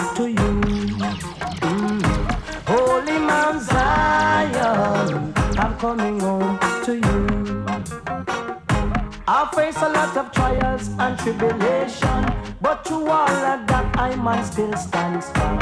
[5.13, 7.65] I'm coming home to you.
[9.27, 12.25] I face a lot of trials and tribulation,
[12.59, 15.59] but through all of that, I man still stand strong.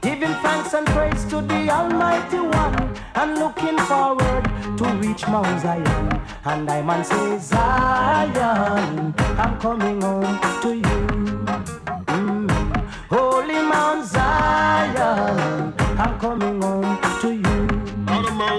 [0.00, 4.44] Giving thanks and praise to the Almighty One, and looking forward
[4.78, 6.20] to reach Mount Zion.
[6.44, 11.00] And I man say, Zion, I'm coming home to you.
[12.06, 12.50] Mm.
[13.08, 17.09] Holy Mount Zion, I'm coming home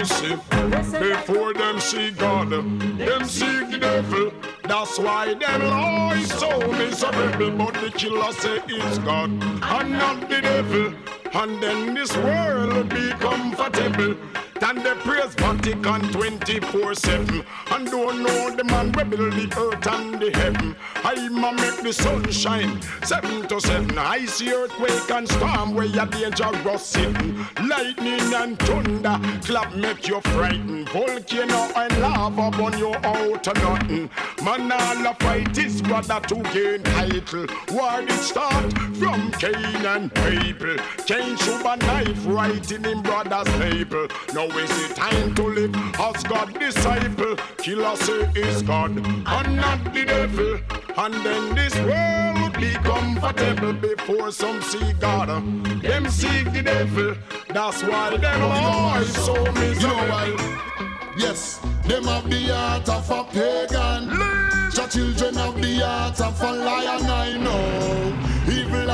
[0.02, 4.32] before them see God, them see the devil.
[4.64, 7.52] That's why them lie so miserable.
[7.52, 10.94] But the killer say it's God and not the devil.
[11.34, 14.16] And then this world will be comfortable.
[14.62, 17.44] Than the praise Vatican 24 7.
[17.72, 20.76] And don't know the man we build the earth and the heaven.
[21.02, 23.98] I ma make the sun shine 7 to 7.
[23.98, 26.96] I see earthquake and storm where you're dangerous.
[27.60, 30.88] Lightning and thunder clap make you frightened.
[30.90, 34.10] Volcano and lava burn you out to nothing.
[34.44, 37.46] Man, all a fight is rather to gain title.
[37.72, 40.76] War did start from Cain and Abel.
[41.04, 44.06] Cain shoot a knife right in him brother's navel.
[44.32, 47.36] Now is it time to live as God disciple?
[47.58, 50.58] Killer say is God and not the devil.
[50.96, 55.28] And then this world would be comfortable before some see God.
[55.82, 57.14] Them seek the devil.
[57.48, 60.36] That's why them are so miserable.
[61.16, 64.08] Yes, them have the heart of a pagan.
[64.74, 68.21] The children have the heart of a lion, I know.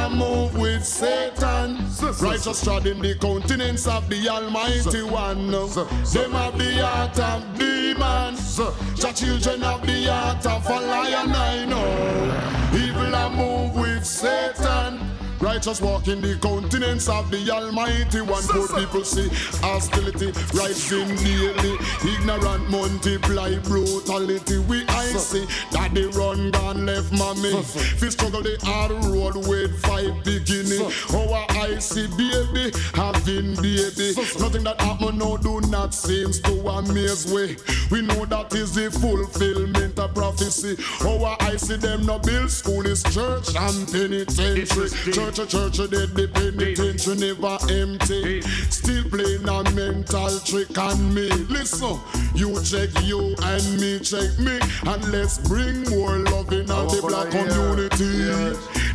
[0.08, 1.76] A move with Satan.
[2.20, 5.50] Righteous treading the countenance of the Almighty One.
[5.50, 8.56] Them have the heart of demons.
[8.56, 12.78] The children have the heart of a lion, I know.
[12.78, 15.17] Evil a move with Satan.
[15.40, 18.42] Righteous walk in the countenance of the Almighty One.
[18.48, 19.28] Poor people see
[19.60, 21.78] hostility rising daily.
[22.02, 24.58] Ignorant multiply brutality.
[24.58, 27.62] We I see that they run gone left mommy.
[27.62, 30.82] Fi struggle the hard road with five beginning.
[31.14, 34.14] Our I see baby having baby.
[34.40, 37.56] Nothing that happen now do not seems to amaze we.
[37.90, 40.76] We know that is the fulfillment of prophecy.
[41.06, 44.90] Our I see them no build school is church and penitentiary.
[45.12, 48.40] Church a church dead the penitentiary never empty.
[48.70, 51.28] Still playing a mental trick on me.
[51.50, 51.98] Listen,
[52.34, 57.02] you check you and me check me, and let's bring more love in on the
[57.02, 58.30] black community.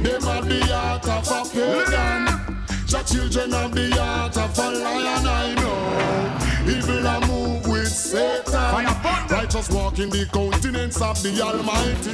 [0.02, 2.64] Them have the heart of a pagan.
[2.90, 6.72] The children of the heart of a lion, I know.
[6.72, 8.86] Evil a move with Satan.
[9.30, 12.14] Righteous walk in the countenance of the Almighty.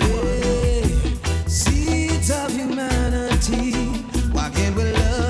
[1.47, 3.78] Seeds of humanity.
[4.51, 5.28] Can't we love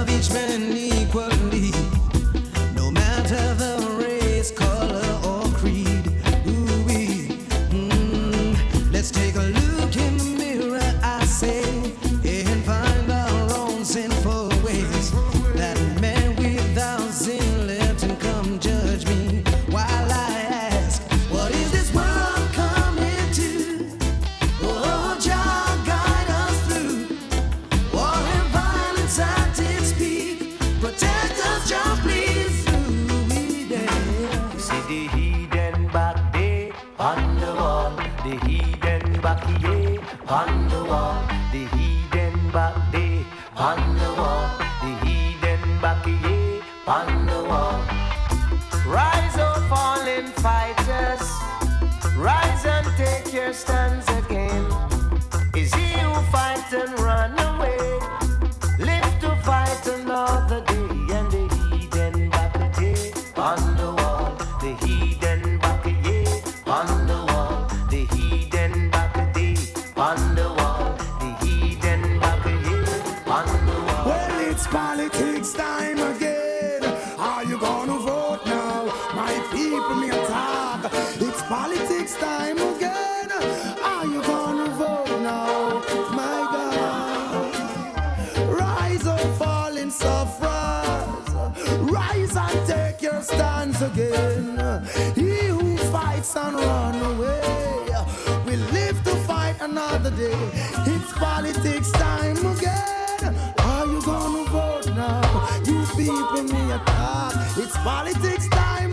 [107.62, 108.89] It's politics time.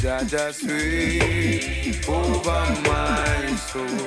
[0.03, 4.07] Jaja sweep over my soul.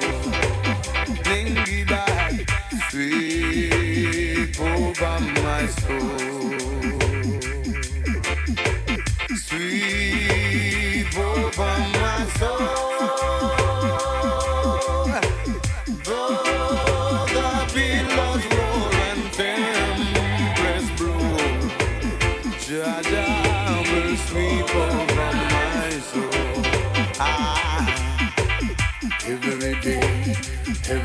[1.23, 2.33] Bring it back,
[2.89, 6.28] sweep over my soul.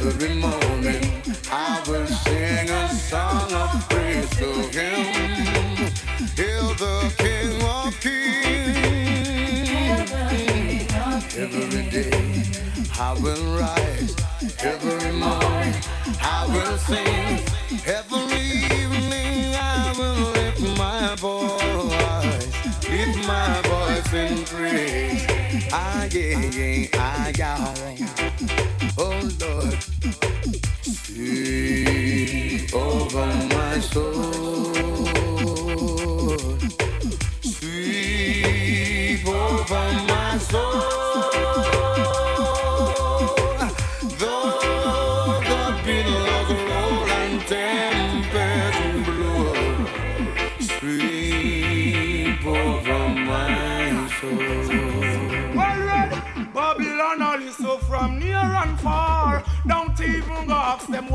[0.07, 5.93] every morning I will sing a song of praise to him.
[6.37, 8.35] He's the King of Kings.
[11.37, 12.45] Every day
[13.01, 14.15] I will rise.
[14.63, 15.75] Every morning
[16.21, 17.41] I will sing.
[17.87, 22.53] Every evening I will lift my voice.
[22.91, 25.27] Lift my voice in praise.
[25.73, 27.74] I, yeah, yeah, I, yeah.
[33.17, 34.44] on my soul.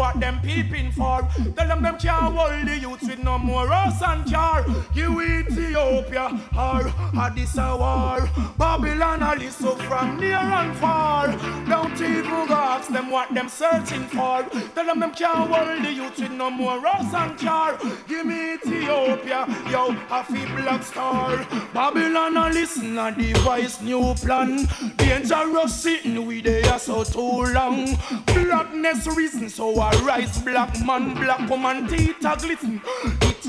[0.10, 1.28] what them peeping for.
[1.56, 4.66] Tell them them can't hold the youths with no more rose and char.
[4.94, 6.28] Give Ethiopia
[6.58, 8.30] or Addis a war.
[8.58, 11.28] Babylon a listen from near and far.
[11.68, 14.44] Don't even ask them what them searching for.
[14.74, 17.78] Tell them them can't hold the youths with no more rose and char.
[18.08, 20.26] Give me Ethiopia, yo, a
[20.56, 21.46] black star.
[21.74, 24.68] Babylon a listen a device new plan.
[24.98, 27.98] Dangerous sitting we there so too long
[28.82, 29.50] madness reason.
[29.50, 32.82] So I rise, black man, black woman, teeth are glisten.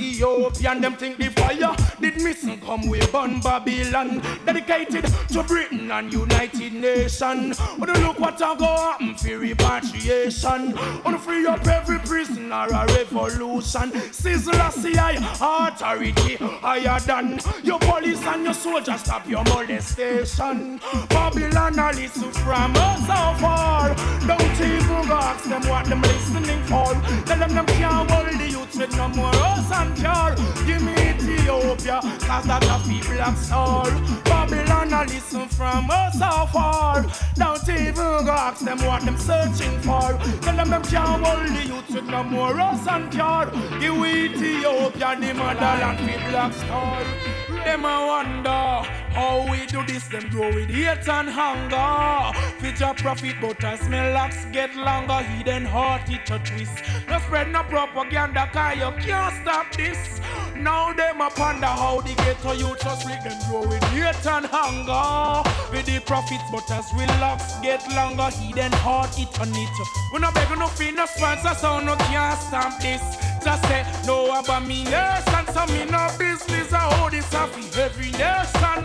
[0.00, 4.22] Ethiopian, them think the fire did missing come with burn Babylon.
[4.46, 7.60] Dedicated to Britain and United Nations.
[7.78, 10.74] Wanna look what I go happen for repatriation.
[11.04, 13.92] Wanna free up every prisoner, a revolution.
[14.12, 19.00] Sizzle a CI, authority higher than your police and your soldiers.
[19.00, 20.80] Stop your molestation.
[21.08, 23.94] Babylon, I listen from us so far.
[24.26, 26.94] Don't even ask them what them listening for.
[27.26, 30.34] Tell them them can't hold the youth with no more us and pure.
[30.66, 33.90] Give me Ethiopia, cause that a people have soul.
[34.24, 37.06] Babylon, I listen from us so far.
[37.34, 40.18] Don't even go ask them what them searching for.
[40.42, 43.50] Tell them them can't hold the youth with no more us and pure.
[43.80, 47.39] Give me Ethiopia, the motherland, people have soul.
[47.64, 50.08] Them a wonder how we do this.
[50.08, 52.50] Them grow with hate and hunger.
[52.80, 56.82] Your profit, but as my locks get longer, hidden heart it a twist.
[57.10, 60.18] No spread no propaganda, cause you can't stop this.
[60.56, 64.46] Now them a ponder how the ghetto you just let them grow with hate and
[64.46, 65.50] hunger.
[65.70, 69.88] With the profits, but as we locks get longer, hidden heart it on it.
[70.14, 73.02] We no beg no fee, no sponsor, so no can't stop this.
[73.42, 76.72] Just say no about me nation, so me no business.
[76.72, 78.84] I hold this off in every nation.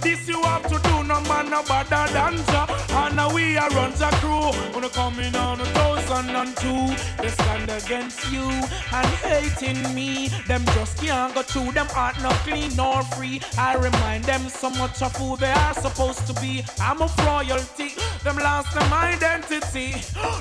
[0.00, 2.66] This you have to do, no man no better than ya.
[2.90, 4.52] And now we are run the crew.
[4.72, 6.94] Wanna come in on a thousand and two.
[7.20, 10.28] They stand against you and hating me.
[10.46, 13.40] Them just can't go through them aren't no clean nor free.
[13.58, 16.64] I remind them so much of who they are supposed to be.
[16.80, 17.94] I'm a royalty.
[18.22, 19.94] Them lost them identity.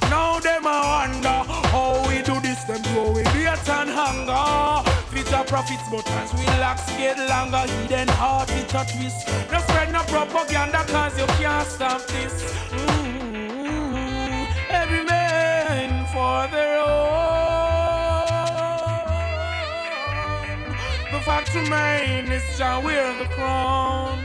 [0.10, 1.40] Now them a wonder
[1.74, 2.64] how we do this.
[2.66, 3.18] Them grow
[3.56, 4.90] with and hunger.
[5.12, 9.28] Fit our profits, but as we locks get longer, hidden heart it a twist.
[9.52, 12.34] No spread no propaganda, cause you can't stop this.
[12.72, 16.96] Mm, Every man for their own.
[21.12, 24.20] The fact remains, is we're the crown.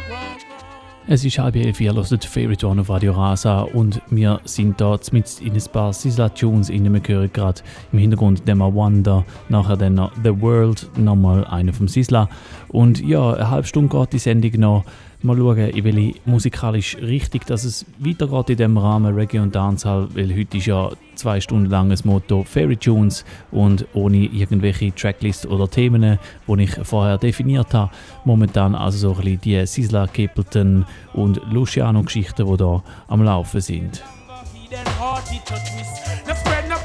[1.12, 4.96] Es ist halb elf, ihr hört Favorite One auf Radio Rasa und wir sind da
[5.10, 9.94] mit in ein paar Sizzla-Tunes in Wir hören gerade im Hintergrund Dema Wonder, nachher dann
[9.94, 12.28] noch The World, nochmal einer vom Sizzla.
[12.68, 14.84] Und ja, eine halbe Stunde geht die Sendung noch.
[15.22, 20.08] Mal schauen, in welche musikalisch richtig, dass es weitergeht in dem Rahmen Reggae und Dancehall,
[20.14, 25.44] weil heute ist ja zwei Stunden lang das Motto Fairy Tunes und ohne irgendwelche Tracklist
[25.44, 26.18] oder Themen,
[26.48, 27.92] die ich vorher definiert habe.
[28.24, 34.02] Momentan also so ein bisschen die Sizzla Capleton und Luciano-Geschichten, die da am Laufen sind.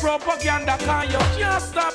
[0.01, 1.93] Propaganda, cause you can't stop.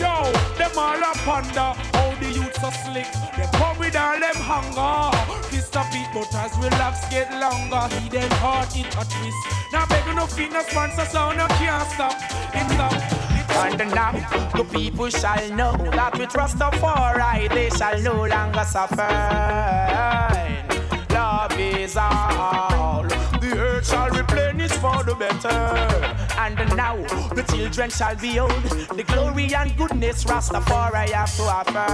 [0.00, 3.10] Yo, them all up under how youths are slick.
[3.36, 5.16] They come with all them hunger.
[5.48, 9.40] Fist up beat, but as we locks get longer, he hidden heart it a twist.
[9.72, 12.16] Now begging no no sponsor, so no can't stop.
[12.54, 13.20] It's up.
[13.52, 14.12] And now
[14.56, 19.08] the people shall know that we trust with Rastafari they shall no longer suffer.
[21.12, 23.04] Love is all.
[23.40, 24.29] The earth shall replenish
[24.80, 25.48] for the better.
[26.38, 26.96] And now
[27.34, 28.62] the children shall behold
[28.96, 31.86] the glory and goodness Rastafari have to offer.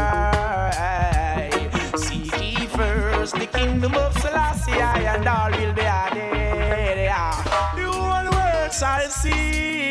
[1.99, 7.09] Seek ye first the kingdom of Selassie, and all will be added.
[7.77, 9.91] The whole world shall see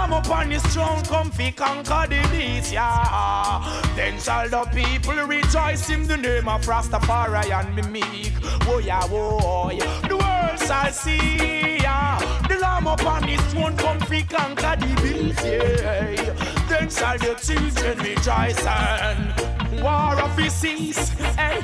[0.00, 0.06] ya.
[0.06, 3.82] The Lamb upon his throne come fi conquer the beast, yeah.
[3.96, 8.32] Then shall the people rejoice in the name of Rastafari and be meek.
[8.66, 10.08] Oh yeah, oh yeah.
[10.08, 12.18] The world shall see ya.
[12.48, 16.34] The Lamb upon his throne come fi conquer the beast, yeah.
[16.68, 21.60] Then shall the children rejoice and war of his cease, eh.
[21.60, 21.62] hey.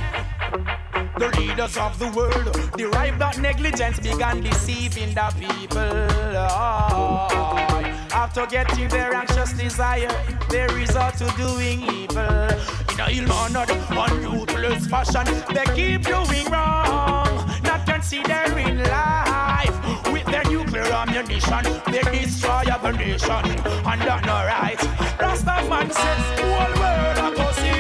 [1.18, 6.06] The leaders of the world derive that negligence began deceiving the people.
[6.38, 7.75] Oh,
[8.16, 10.08] after getting their anxious desire,
[10.48, 12.48] they resort to doing evil.
[12.92, 17.28] In a ill-mannered, unuseless fashion, they keep doing wrong,
[17.62, 19.76] not considering life.
[20.10, 23.44] With their nuclear ammunition, they destroy our nation,
[23.90, 24.78] and that's not right.
[25.20, 27.76] Rastaman says, whole world I go see.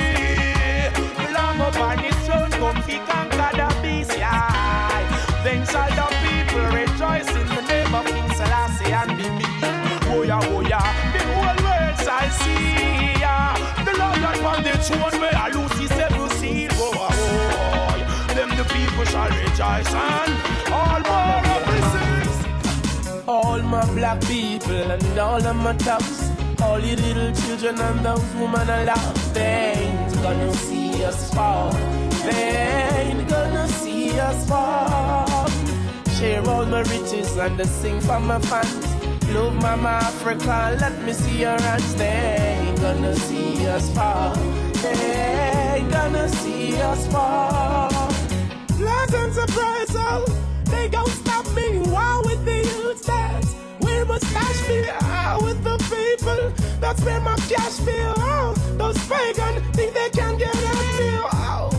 [1.66, 5.42] Upon his throne, come fi conquer the beast, yeah.
[5.42, 6.15] Then shall the
[19.76, 26.30] rejoice and all more of the All my black people and all of my tops,
[26.60, 31.72] all you little children and those women alive, they ain't gonna see us fall.
[32.24, 35.48] They ain't gonna see us fall.
[36.18, 38.86] Share all my riches and I sing for my fans.
[39.34, 41.94] Love Mama Africa, let me see your hands.
[41.94, 44.34] They ain't gonna see us fall.
[44.82, 47.95] They ain't gonna see us fall.
[49.16, 50.24] And surprise, oh,
[50.64, 51.78] they gon' stop me.
[51.94, 53.54] Wow, with the youth dance.
[53.80, 54.84] Where must cash be?
[55.26, 56.42] out with the people.
[56.80, 58.14] That's where my cash feel.
[58.16, 61.10] Oh, those pagan think they can get at me.
[61.32, 61.70] Oh,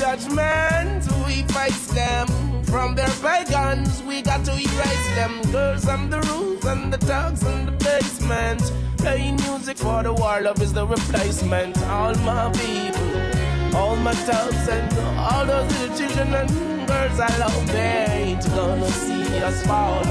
[0.00, 2.26] Judgment, we fight them.
[2.64, 5.32] From their pagans, we got to erase them.
[5.52, 8.62] Girls on the roof and the dogs in the basement.
[8.98, 11.78] Playing music for the war, love is the replacement.
[11.84, 17.66] All my people, all my dogs and all those little children and girls I love,
[17.72, 20.04] they ain't gonna see us fall.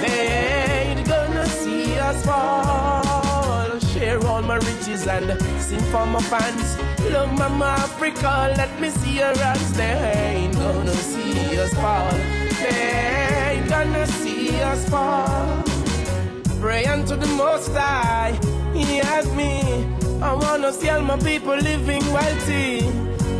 [0.00, 3.78] They ain't gonna see us fall.
[3.92, 5.28] Share all my riches and
[5.60, 6.78] sing for my fans.
[7.12, 9.72] Love Mama Africa, let me see your hands.
[9.72, 12.10] They ain't gonna see us fall.
[12.62, 15.62] They ain't gonna see us fall.
[16.60, 18.38] Pray unto the Most High,
[18.72, 19.84] He has me.
[20.22, 22.82] I wanna see all my people living wealthy.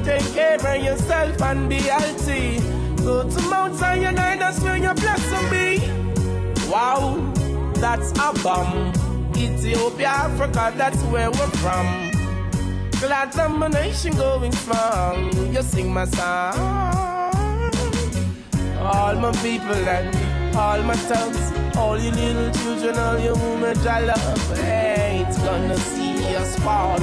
[0.05, 2.80] Take care of yourself and be healthy.
[3.11, 5.67] Go to Mount Zion, that's where your blessing be.
[6.71, 7.19] Wow,
[7.75, 8.93] that's a bomb.
[9.37, 11.89] Ethiopia, Africa, that's where we're from.
[13.01, 15.17] Glad my nation going strong.
[15.53, 16.55] You sing my song.
[18.79, 24.01] All my people and all my tongues, all you little children, all your women I
[24.03, 27.01] love, ain't gonna see us fall.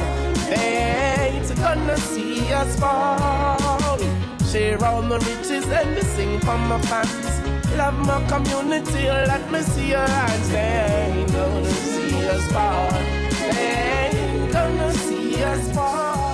[0.48, 3.87] They ain't gonna see us fall.
[4.52, 7.42] Share all my riches and me sing for my fans.
[7.76, 10.50] Love my community, let me see your hands.
[10.50, 12.90] They ain't gonna see us fall.
[13.52, 16.27] They ain't gonna see us fall.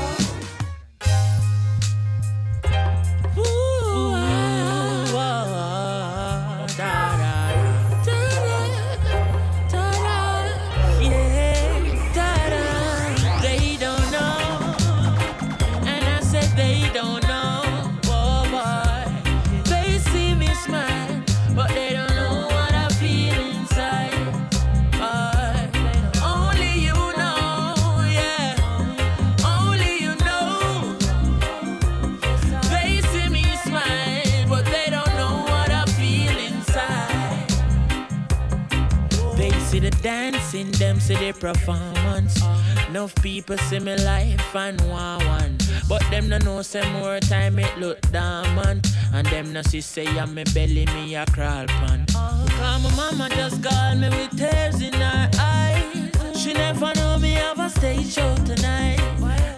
[40.54, 42.40] Dancing, them see the performance.
[42.88, 45.58] Enough people see me life and want one.
[45.90, 48.88] But them no know say more time it look dormant.
[49.14, 52.06] And them no see say I'm me belly me a crawl pan.
[52.08, 56.40] Cause my mama just called me with tears in her eyes.
[56.40, 59.00] She never know me have a stage show tonight.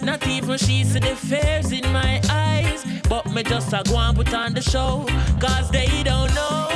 [0.02, 2.86] Not even she see the fears in my eyes.
[3.10, 5.06] But me just a go and put on the show.
[5.40, 6.68] Cause they don't know,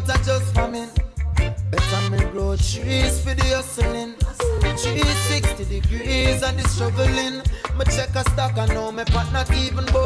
[0.00, 0.90] but I just famine.
[1.70, 4.14] Better me grow trees for the hustling.
[4.60, 7.36] 360 degrees and the struggling.
[7.78, 10.05] Me check a stock I know pot not even bubbling.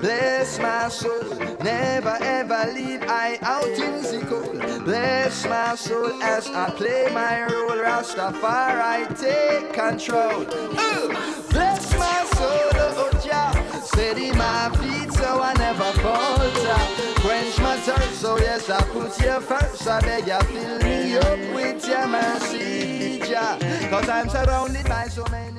[0.00, 1.24] Bless my soul.
[1.62, 4.84] Never ever leave I out in the cold.
[4.84, 7.76] Bless my soul as I play my role.
[7.76, 10.42] Rastafari take control.
[10.42, 11.08] Ooh.
[11.50, 13.52] Bless my soul, oh, oh Jah.
[13.82, 16.80] Steady my feet so I never falter.
[17.20, 19.86] Quench my thirst So yes, I put you first.
[19.88, 23.58] I beg you, fill me up with your mercy, Jah.
[23.90, 25.58] Cause I'm surrounded by so many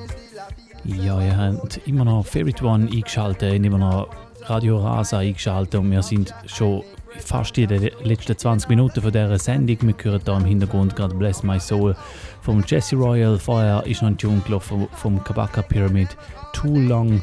[0.84, 4.08] Ja, ihr habt immer noch Favorite One eingeschaltet, immer noch
[4.50, 6.82] Radio Rasa eingeschaltet und wir sind schon
[7.18, 9.78] fast in den letzten 20 Minuten von dieser Sendung.
[9.80, 11.94] Wir hören hier im Hintergrund gerade Bless My Soul
[12.42, 13.38] vom Jesse Royal.
[13.38, 16.16] Vorher ist noch ein Tune vom Kabaka Pyramid
[16.52, 17.22] Too Long.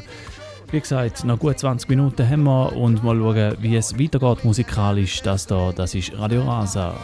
[0.70, 5.20] Wie gesagt, noch gut 20 Minuten haben wir und mal schauen, wie es weitergeht musikalisch.
[5.20, 6.94] Das da, das ist Radio Rasa.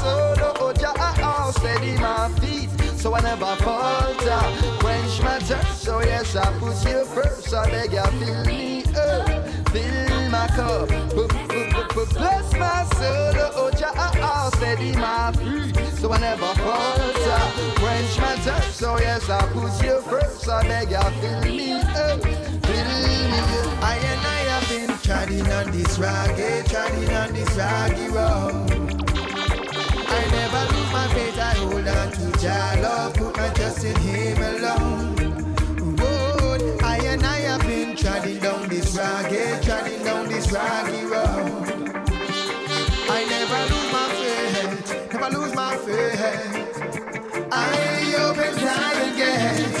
[0.00, 0.34] Oh
[1.22, 1.52] oh,
[2.00, 4.40] my feet, so I never falter.
[4.80, 7.52] Quench my thirst, so yes, I put you first.
[7.52, 8.77] I beg you, fill me
[9.72, 10.88] fill my cup.
[12.14, 17.42] Bless my soul, oh Jah, oh, ah, steady my feet, so I never falter.
[17.80, 20.48] Quench my thirst, so yes, I put you first.
[20.48, 23.82] I beg you, fill me up, fill me up.
[23.82, 28.98] I and I have been treading on this rocky, treading on this rocky road.
[30.10, 33.96] I never lose my faith, I hold on to Jah love, put my trust in
[33.96, 34.97] Him alone.
[41.04, 41.68] Road.
[43.10, 47.48] I never lose my faith, never lose my faith.
[47.52, 49.80] I open Zion gates,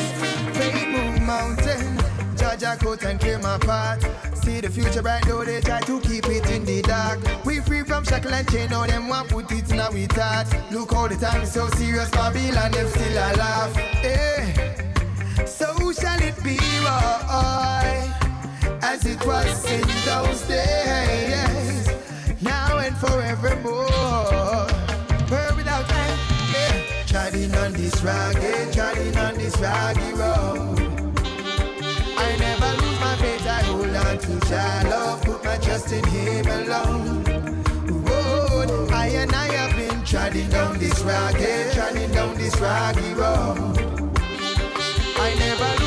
[0.56, 0.88] faith
[1.26, 1.96] mountain.
[2.36, 4.00] Jaja coat and clear my path.
[4.42, 7.18] See the future bright though they try to keep it in the dark.
[7.44, 10.46] We free from shackle and chain, now them want put it in our thought.
[10.70, 13.76] Look all the time so serious, Babylon them still a laugh.
[14.04, 15.44] Eh.
[15.44, 16.58] So shall it be,
[18.82, 21.88] as it was in those days,
[22.40, 24.66] now and forevermore.
[25.30, 26.20] Word without end,
[26.52, 27.04] yeah.
[27.06, 30.78] Treading on this rocky, treading on this rocky road.
[32.16, 36.04] I never lose my faith, I hold on to Jah love, put my trust in
[36.06, 37.24] Him alone.
[38.04, 44.14] Road, I and I have been treading down this rocky, treading down this rocky road.
[45.20, 45.77] I never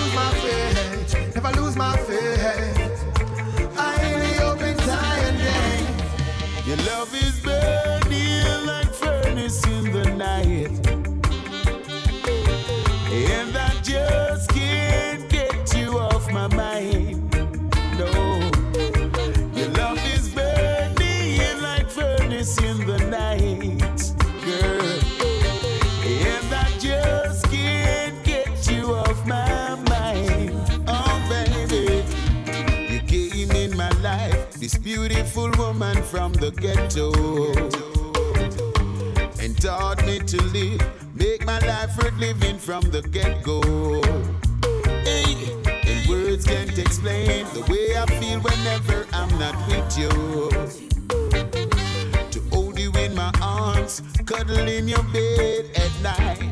[6.72, 10.72] Your love is burning like furnace in the night.
[36.12, 37.10] From the ghetto,
[39.42, 40.82] and taught me to live,
[41.16, 43.62] make my life worth living from the get go.
[45.06, 45.38] Hey,
[45.88, 50.10] and words can't explain the way I feel whenever I'm not with you.
[52.30, 56.51] To hold you in my arms, cuddle in your bed at night.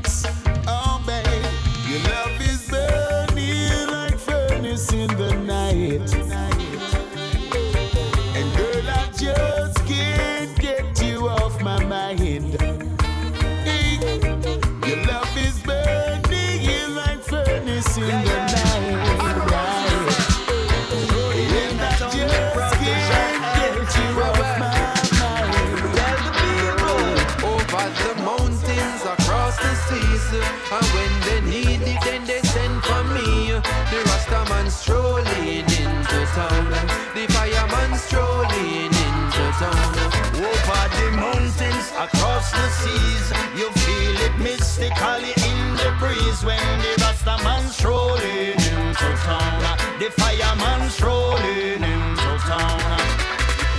[42.00, 43.28] Across the seas,
[43.60, 49.78] you feel it mystically in the breeze when the Rasta man strolling into town.
[50.00, 52.80] The fireman strolling into town.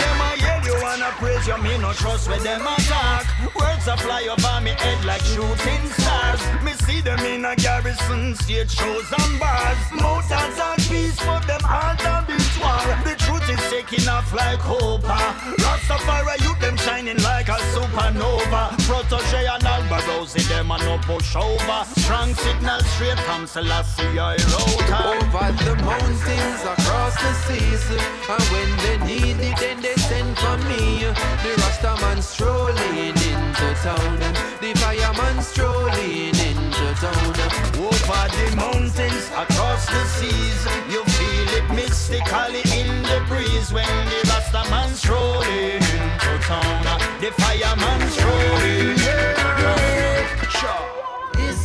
[0.01, 3.25] Them a yell you wanna praise you, me no trust where them attack.
[3.57, 6.41] Words a fly over me head like shooting stars.
[6.63, 9.79] Me see them in a garrison, stage shows and bars.
[9.93, 12.85] Mountains and peace, but them heart a beat war.
[13.05, 13.20] The
[13.51, 15.03] is taking off like hope.
[15.03, 18.71] Rastafari youth them shining like a supernova.
[18.87, 21.90] Protoje and Alba Rosie them a no push over.
[22.11, 24.91] Strong signal straight from Selassie I wrote.
[24.91, 27.87] Over the mountains, across the seas.
[28.27, 31.07] And when they need it, then they send for me.
[31.45, 34.19] The Rastaman strolling into town.
[34.59, 37.31] The fireman strolling into town.
[37.79, 44.19] Over the mountains, across the seas, you feel it mystically in the breeze when the
[44.27, 46.83] Rasta man strolling into town.
[47.21, 48.99] The fireman strolling.
[48.99, 50.49] Yeah.
[50.49, 50.90] Sure.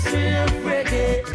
[0.08, 1.35] Of reggae.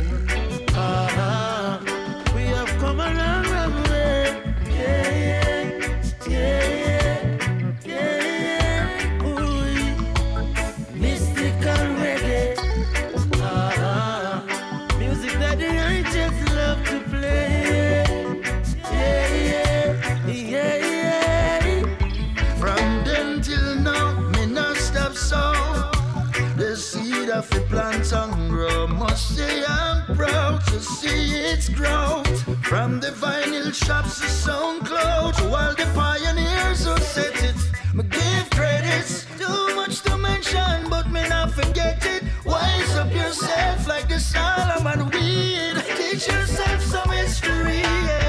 [29.41, 32.29] say I'm proud to see its growth
[32.69, 35.35] from the vinyl shops to SoundCloud.
[35.53, 37.59] While the pioneers who set it,
[37.95, 39.13] me give credits.
[39.43, 42.23] Too much to mention, but me not forget it.
[42.45, 45.77] Wise up yourself like the Solomon weed.
[45.99, 47.81] Teach yourself some history.
[47.81, 48.20] Yeah.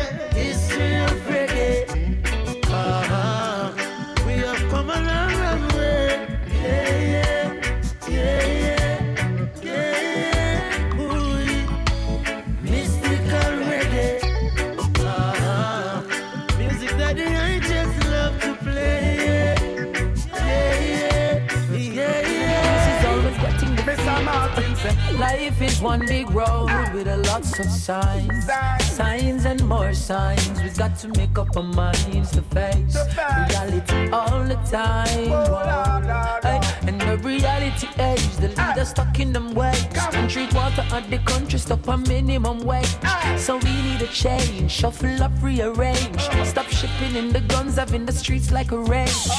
[24.83, 28.45] Life is one big road with a lots of signs,
[28.81, 30.59] signs and more signs.
[30.59, 35.29] We got to make up our minds to face reality all the time.
[36.41, 39.85] Hey, and the reality is the leaders stuck in them ways.
[40.27, 42.97] Treat water at the country stop a minimum wage.
[43.37, 46.21] So we need a change, shuffle up, rearrange.
[46.43, 49.29] Stop shipping in the guns, having the streets like a rage.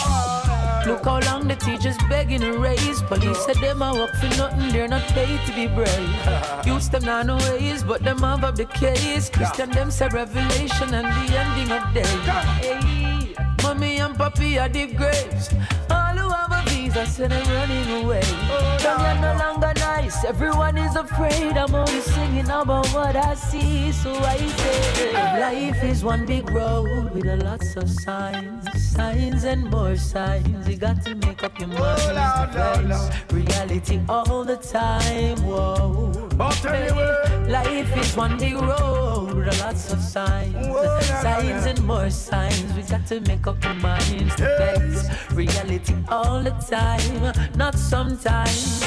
[0.86, 3.02] Look how long the teachers begging to raise.
[3.02, 6.66] Police said them a work for nothing, they're not paid to be brave.
[6.66, 9.30] Use them not no ways, but them have up the case.
[9.30, 12.06] Christian them say revelation and the ending of days.
[12.58, 15.50] Hey, mommy and papi are the graves.
[15.88, 16.01] Uh,
[16.94, 18.20] All who have a visa said they're running away.
[18.20, 21.56] Them you're no longer nice, everyone is afraid.
[21.56, 27.12] I'm only singing about what I see, so I say life is one big road
[27.14, 30.68] with a lots of signs, signs and more signs.
[30.68, 35.38] You got to make up your mind to face reality all the time.
[35.44, 36.12] Whoa,
[37.48, 42.72] life is one big road with a lots of signs, signs and more signs.
[42.74, 46.81] We got to make up our minds to face reality all the time,
[47.56, 48.82] not sometimes.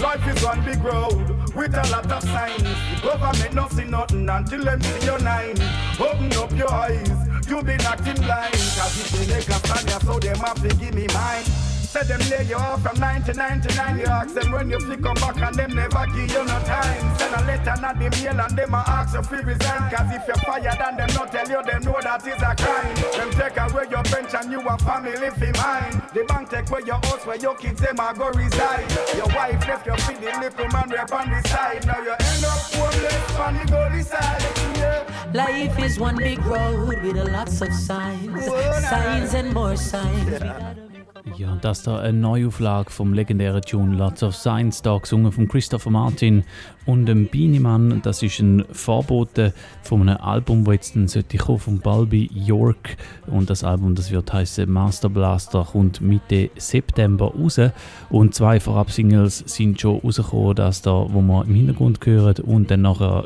[0.00, 2.62] Life is one big road with a lot of signs.
[3.02, 5.56] The government not see nothing until them see your nine.
[6.00, 7.10] Open up your eyes,
[7.48, 8.52] you been acting blind.
[8.52, 11.83] Cause if they make a stand, so them have to give me mine.
[11.94, 13.98] Said them lay you off from 1999.
[14.00, 17.06] You ask them when you flick come back and them never give you no time.
[17.14, 19.94] Send a letter, not the mail, and them a ask you free resign.
[19.94, 22.94] Cause if you're fired and them not tell you, them know that is a crime.
[23.14, 26.02] Them take away your pension, you a family fi mine.
[26.10, 28.90] The bank take away your house where your kids them a go reside.
[29.14, 31.86] Your wife left you feed the little man rap on the side.
[31.86, 34.42] Now you end up homeless on the gully side.
[34.82, 35.30] Yeah.
[35.32, 38.46] Life is one big road with lots of signs,
[38.82, 40.83] signs and more signs.
[41.36, 45.90] Ja, das da eine Neuauflage vom legendären Tune Lots of Science, da gesungen von Christopher
[45.90, 46.44] Martin
[46.86, 47.60] und dem Beanie
[48.02, 49.52] Das ist ein Vorbote
[49.82, 52.96] von einem Album, das jetzt dann sollte kommen, von Balby York.
[53.26, 57.60] Und das Album, das wird heißen Master Blaster, kommt Mitte September raus.
[58.10, 62.38] Und zwei Vorab-Singles sind schon rausgekommen, das da, wo man im Hintergrund hört.
[62.40, 62.84] Und dann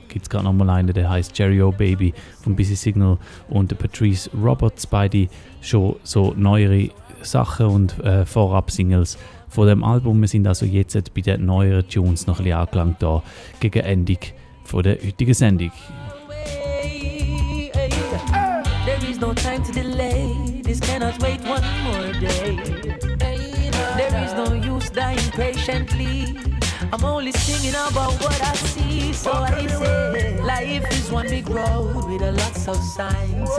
[0.09, 3.19] gibt es gerade nochmal einen, der heißt Jerry O Baby von Busy Signal
[3.51, 5.29] und Patrice Roberts, beide
[5.61, 6.89] schon so neuere
[7.23, 9.19] Sachen und äh, Vorab-Singles
[9.49, 10.21] von dem Album.
[10.21, 13.23] Wir sind also jetzt bei den neueren Tunes noch ein bisschen angelangt da
[13.61, 14.19] gegen Ende
[14.65, 15.73] von der heutigen Sendung.
[23.97, 26.48] There is no use dying patiently.
[26.91, 32.05] I'm only singing about what I see, so I say life is one big road
[32.09, 33.51] with a lots of signs,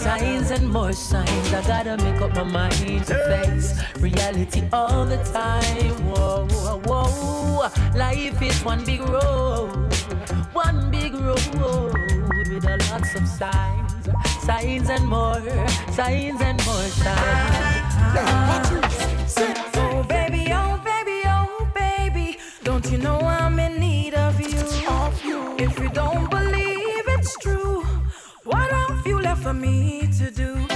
[0.00, 1.52] signs and more signs.
[1.52, 5.92] I gotta make up my mind to face reality all the time.
[6.08, 7.68] Whoa, whoa, whoa.
[7.94, 9.92] Life is one big road,
[10.52, 11.52] one big road
[12.48, 14.08] with a lots of signs,
[14.40, 15.42] signs and more,
[15.92, 17.78] signs and more signs.
[19.36, 20.37] Baby, oh baby,
[22.98, 24.58] know I'm in need of you?
[25.58, 27.82] If you don't believe it's true,
[28.44, 30.67] what have you left for me to do?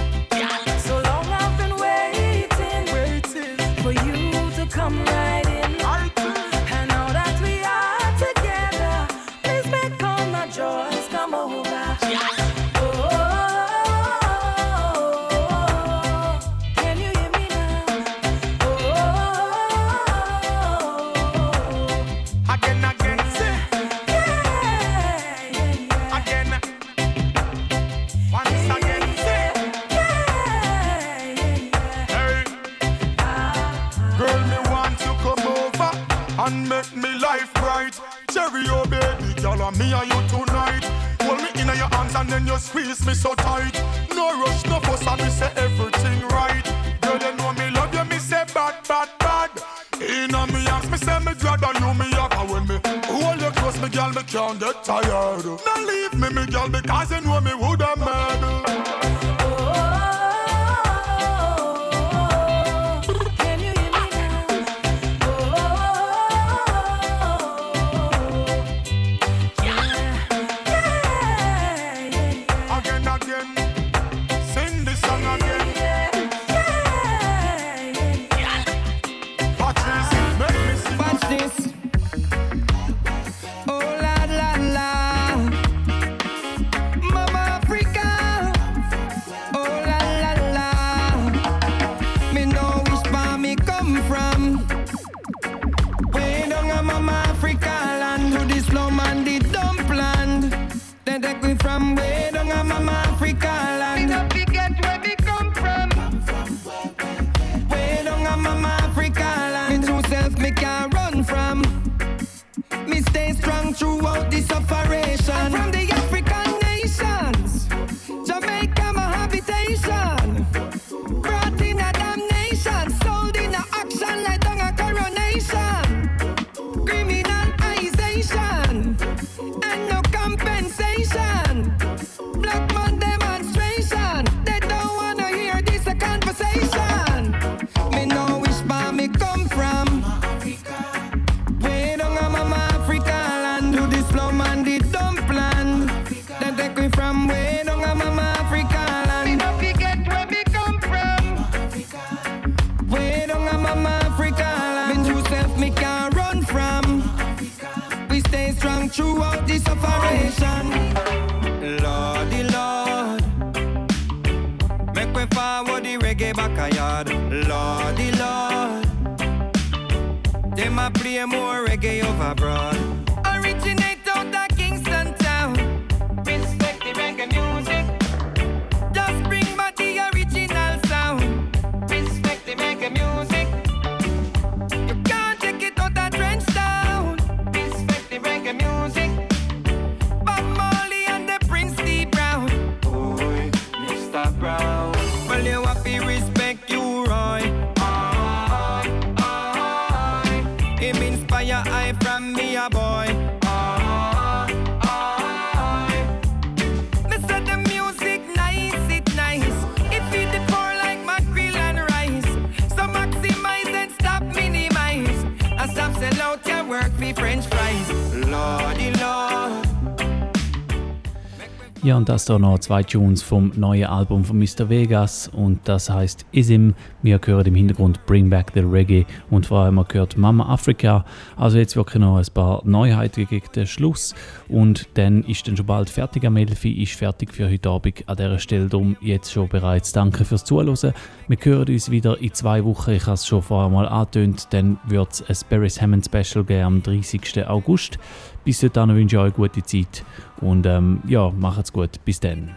[222.03, 224.69] Und das da noch zwei Tunes vom neuen Album von Mr.
[224.69, 226.75] Vegas und das heißt Isim.
[227.01, 231.05] Wir hören im Hintergrund Bring Back the Reggae und vor allem gehört Mama Africa.
[231.37, 234.15] Also jetzt wirklich noch ein paar Neuheiten gegen Schluss
[234.49, 236.25] und dann ist dann schon bald fertig.
[236.25, 238.69] Amelfi ist fertig für heute Abend an dieser Stelle.
[238.69, 240.95] Darum jetzt schon bereits danke fürs Zuhören.
[241.29, 242.93] Wir hören uns wieder in zwei Wochen.
[242.93, 244.49] Ich habe es schon vorher mal angetönt.
[244.51, 247.47] Dann wird es ein Barry's Hammond Special geben am 30.
[247.47, 247.99] August.
[248.45, 250.05] Bis dahin wünsche ich euch eine gute Zeit
[250.41, 252.05] und ähm, ja, macht's gut.
[252.05, 252.51] Bis dann.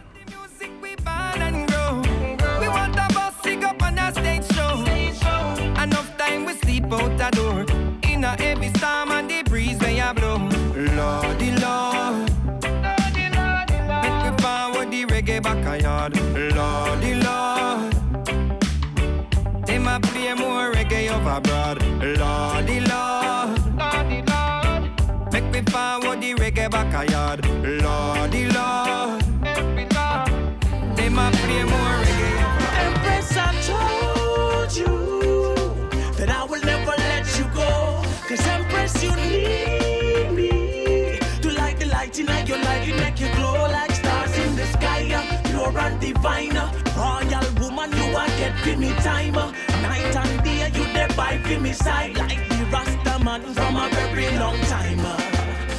[46.06, 46.54] Divine,
[46.96, 49.34] royal woman, you are get for me time.
[49.82, 53.88] Night and day, you there by for me side like the Rasta man from a
[53.90, 55.00] very long time.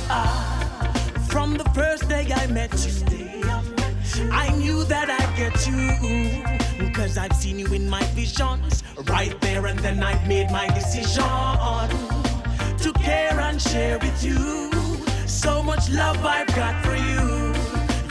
[0.10, 0.92] ah,
[1.30, 2.98] from the first day I met you.
[4.32, 9.68] I knew that I'd get you Cause I've seen you in my visions Right there
[9.68, 11.24] and then I've made my decision
[12.84, 14.72] To care and share with you
[15.28, 17.47] So much love I've got for you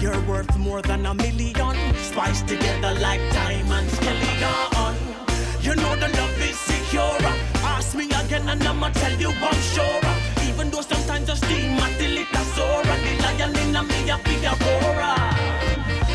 [0.06, 4.94] You're worth more than a million Spiced together like diamonds skeleton
[5.60, 7.18] You know the love is secure
[7.74, 10.02] Ask me again and I'ma tell you I'm sure
[10.48, 14.10] Even though sometimes I steam until it soar And the lion in me
[14.46, 15.14] a aura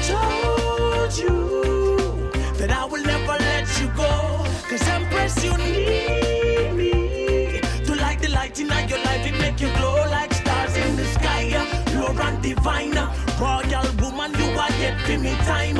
[0.08, 4.46] told you that I will never let you go.
[4.70, 9.26] Cause Empress, you need me to light the light in your life.
[9.28, 11.44] It make you glow like stars in the sky.
[11.88, 13.21] Pure and divine.
[13.42, 15.78] Royal woman, you are yet for me time.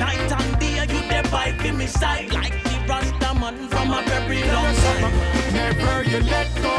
[0.00, 2.32] Night and day, you there by for me side.
[2.32, 5.14] Like the Rasta man from a very long time.
[5.54, 6.74] Never you let go.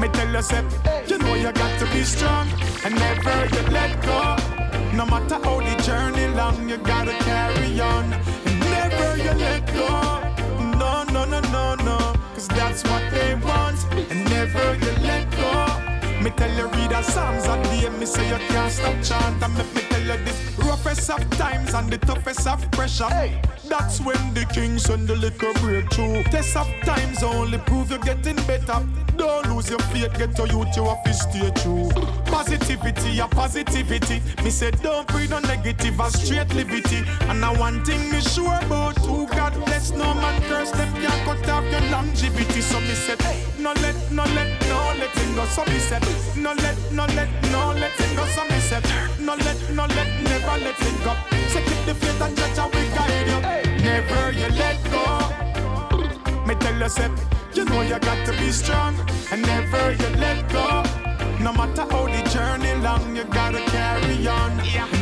[0.00, 0.64] Me tell you, say,
[1.08, 2.48] you know you got to be strong,
[2.86, 4.36] and never you let go.
[4.96, 8.14] No matter how the journey long, you gotta carry on,
[8.46, 9.88] and never you let go.
[10.80, 11.98] No, no, no, no, no,
[12.32, 13.78] cause that's what they want,
[14.10, 15.85] and never you let go.
[16.26, 19.56] Me tell you read a psalms a day, me say you can't stop chant, and
[19.56, 23.08] make me tell you this roughest of times and the toughest of pressure.
[23.68, 26.24] That's when the king send the liquor breakthrough.
[26.24, 28.84] Test of times only prove you're getting better.
[29.16, 31.88] Don't lose your faith, get to you to stay true.
[32.26, 34.20] Positivity, a positivity.
[34.42, 37.04] Me say don't breathe no negative, a straight liberty.
[37.28, 41.24] And now one thing me sure about who God bless, no man curse them, can't
[41.24, 42.62] cut off your longevity.
[42.62, 43.20] So me said,
[43.60, 45.44] no let, no let, no let it go.
[45.46, 46.02] So me said,
[46.36, 48.24] no let, no let, no let it go.
[48.34, 48.84] So me said,
[49.20, 51.12] no let, no let, never let it go.
[51.52, 53.40] So keep the faith and judge and we guide you.
[53.84, 55.04] Never you let go.
[56.46, 57.10] Me tell you, say,
[57.54, 58.94] you know you got to be strong
[59.32, 60.82] and never you let go.
[61.40, 64.56] No matter how the journey long, you gotta carry on.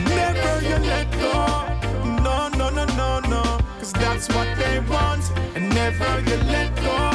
[0.05, 1.65] Never you let go.
[2.23, 3.43] No, no, no, no, no.
[3.78, 5.24] Cause that's what they want.
[5.55, 7.14] And never you let go.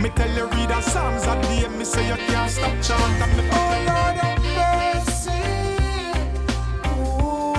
[0.00, 1.66] Me tell you read the Psalms a day.
[1.76, 3.36] Me say you can't stop chant.
[3.36, 5.42] Me oh Lord have mercy.
[6.86, 7.54] Ooh,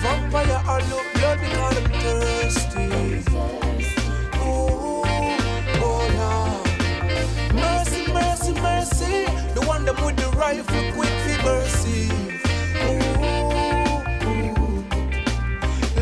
[0.00, 2.88] vampire I look blood because I'm thirsty.
[4.38, 5.02] Ooh,
[5.82, 6.66] oh Lord,
[7.52, 9.14] mercy, mercy, mercy.
[9.54, 12.08] The one them with the rifle quick for mercy.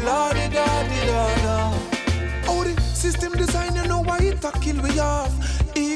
[0.04, 1.58] Lordy, daddy, da, da.
[2.48, 5.32] Oh, the system design, you know why it a kill we off.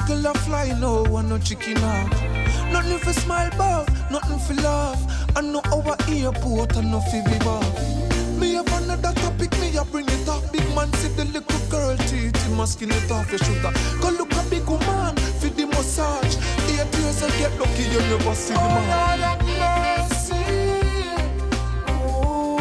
[0.04, 2.10] Eagle a fly, no one no chicken off.
[2.70, 4.98] Nothing for smile about, nothing for love.
[5.34, 8.38] I know our airport, I know for be off.
[8.38, 10.52] Me have another topic, me a bring it up.
[10.52, 13.72] Big man see the little girl teeth, he must skin it off your shoulder.
[14.02, 16.36] Go look a big woman for the massage.
[16.68, 19.20] Eight years I get lucky, you never see oh, the man.
[19.20, 20.44] Lord have mercy.
[21.88, 22.58] Ooh,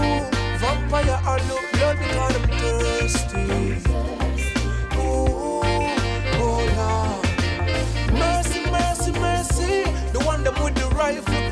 [0.59, 4.22] vampire, I look blood because I'm thirsty.
[11.11, 11.42] Them with the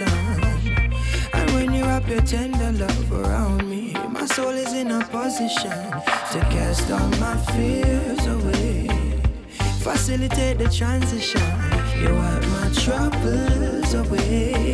[0.00, 0.94] an.
[1.32, 5.90] And when you wrap your tender love around me, my soul is in a position
[6.32, 8.88] to cast all my fears away.
[9.80, 11.42] Facilitate the transition.
[12.00, 14.72] You wipe my troubles away.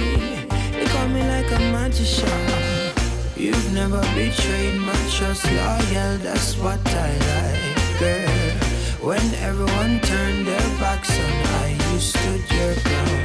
[0.78, 2.92] You call me like a magician.
[3.36, 9.08] You've never betrayed my trust, loyal, that's what I like, girl.
[9.08, 11.32] When everyone turned their backs on
[11.62, 13.17] I, you stood your ground.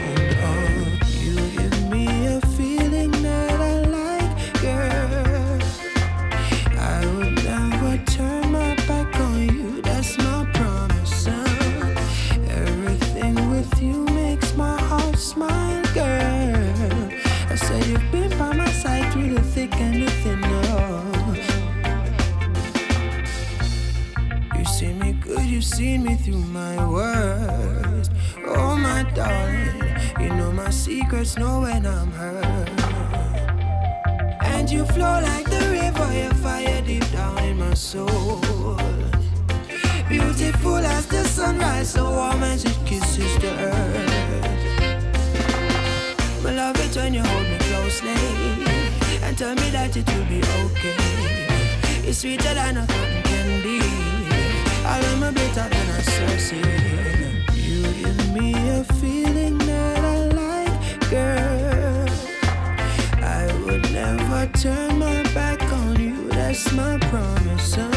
[26.24, 28.10] Through my words.
[28.48, 29.84] Oh, my darling,
[30.22, 32.70] you know my secrets, know when I'm hurt.
[34.42, 38.40] And you flow like the river, your fire deep down in my soul.
[40.08, 44.14] Beautiful as the sunrise, so warm as it kisses the earth.
[46.46, 48.16] I love it when you hold me closely
[49.24, 52.08] and tell me that it will be okay.
[52.08, 54.23] It's sweeter than a cotton candy.
[54.96, 56.62] I am a better than a Cersei.
[57.68, 62.10] You give me a feeling that I like, girl.
[63.24, 66.30] I would never turn my back on you.
[66.30, 67.74] That's my promise.
[67.74, 67.92] son.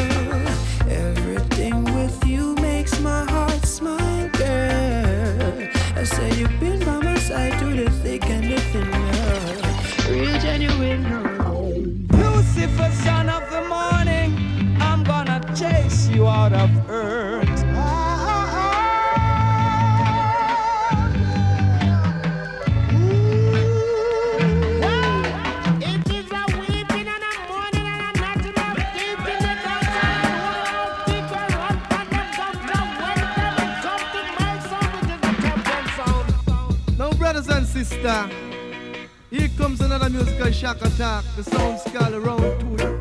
[0.89, 5.69] Everything with you makes my heart smile, girl.
[5.97, 8.89] I said you've been by my side through the thick and the thin.
[8.95, 10.11] oh.
[10.11, 11.05] Real genuine.
[11.45, 11.75] oh.
[12.17, 14.31] Lucifer, son of the morning,
[14.81, 16.71] I'm gonna chase you out of
[39.31, 41.25] here comes another musical shock attack.
[41.35, 42.96] The sound skull around two.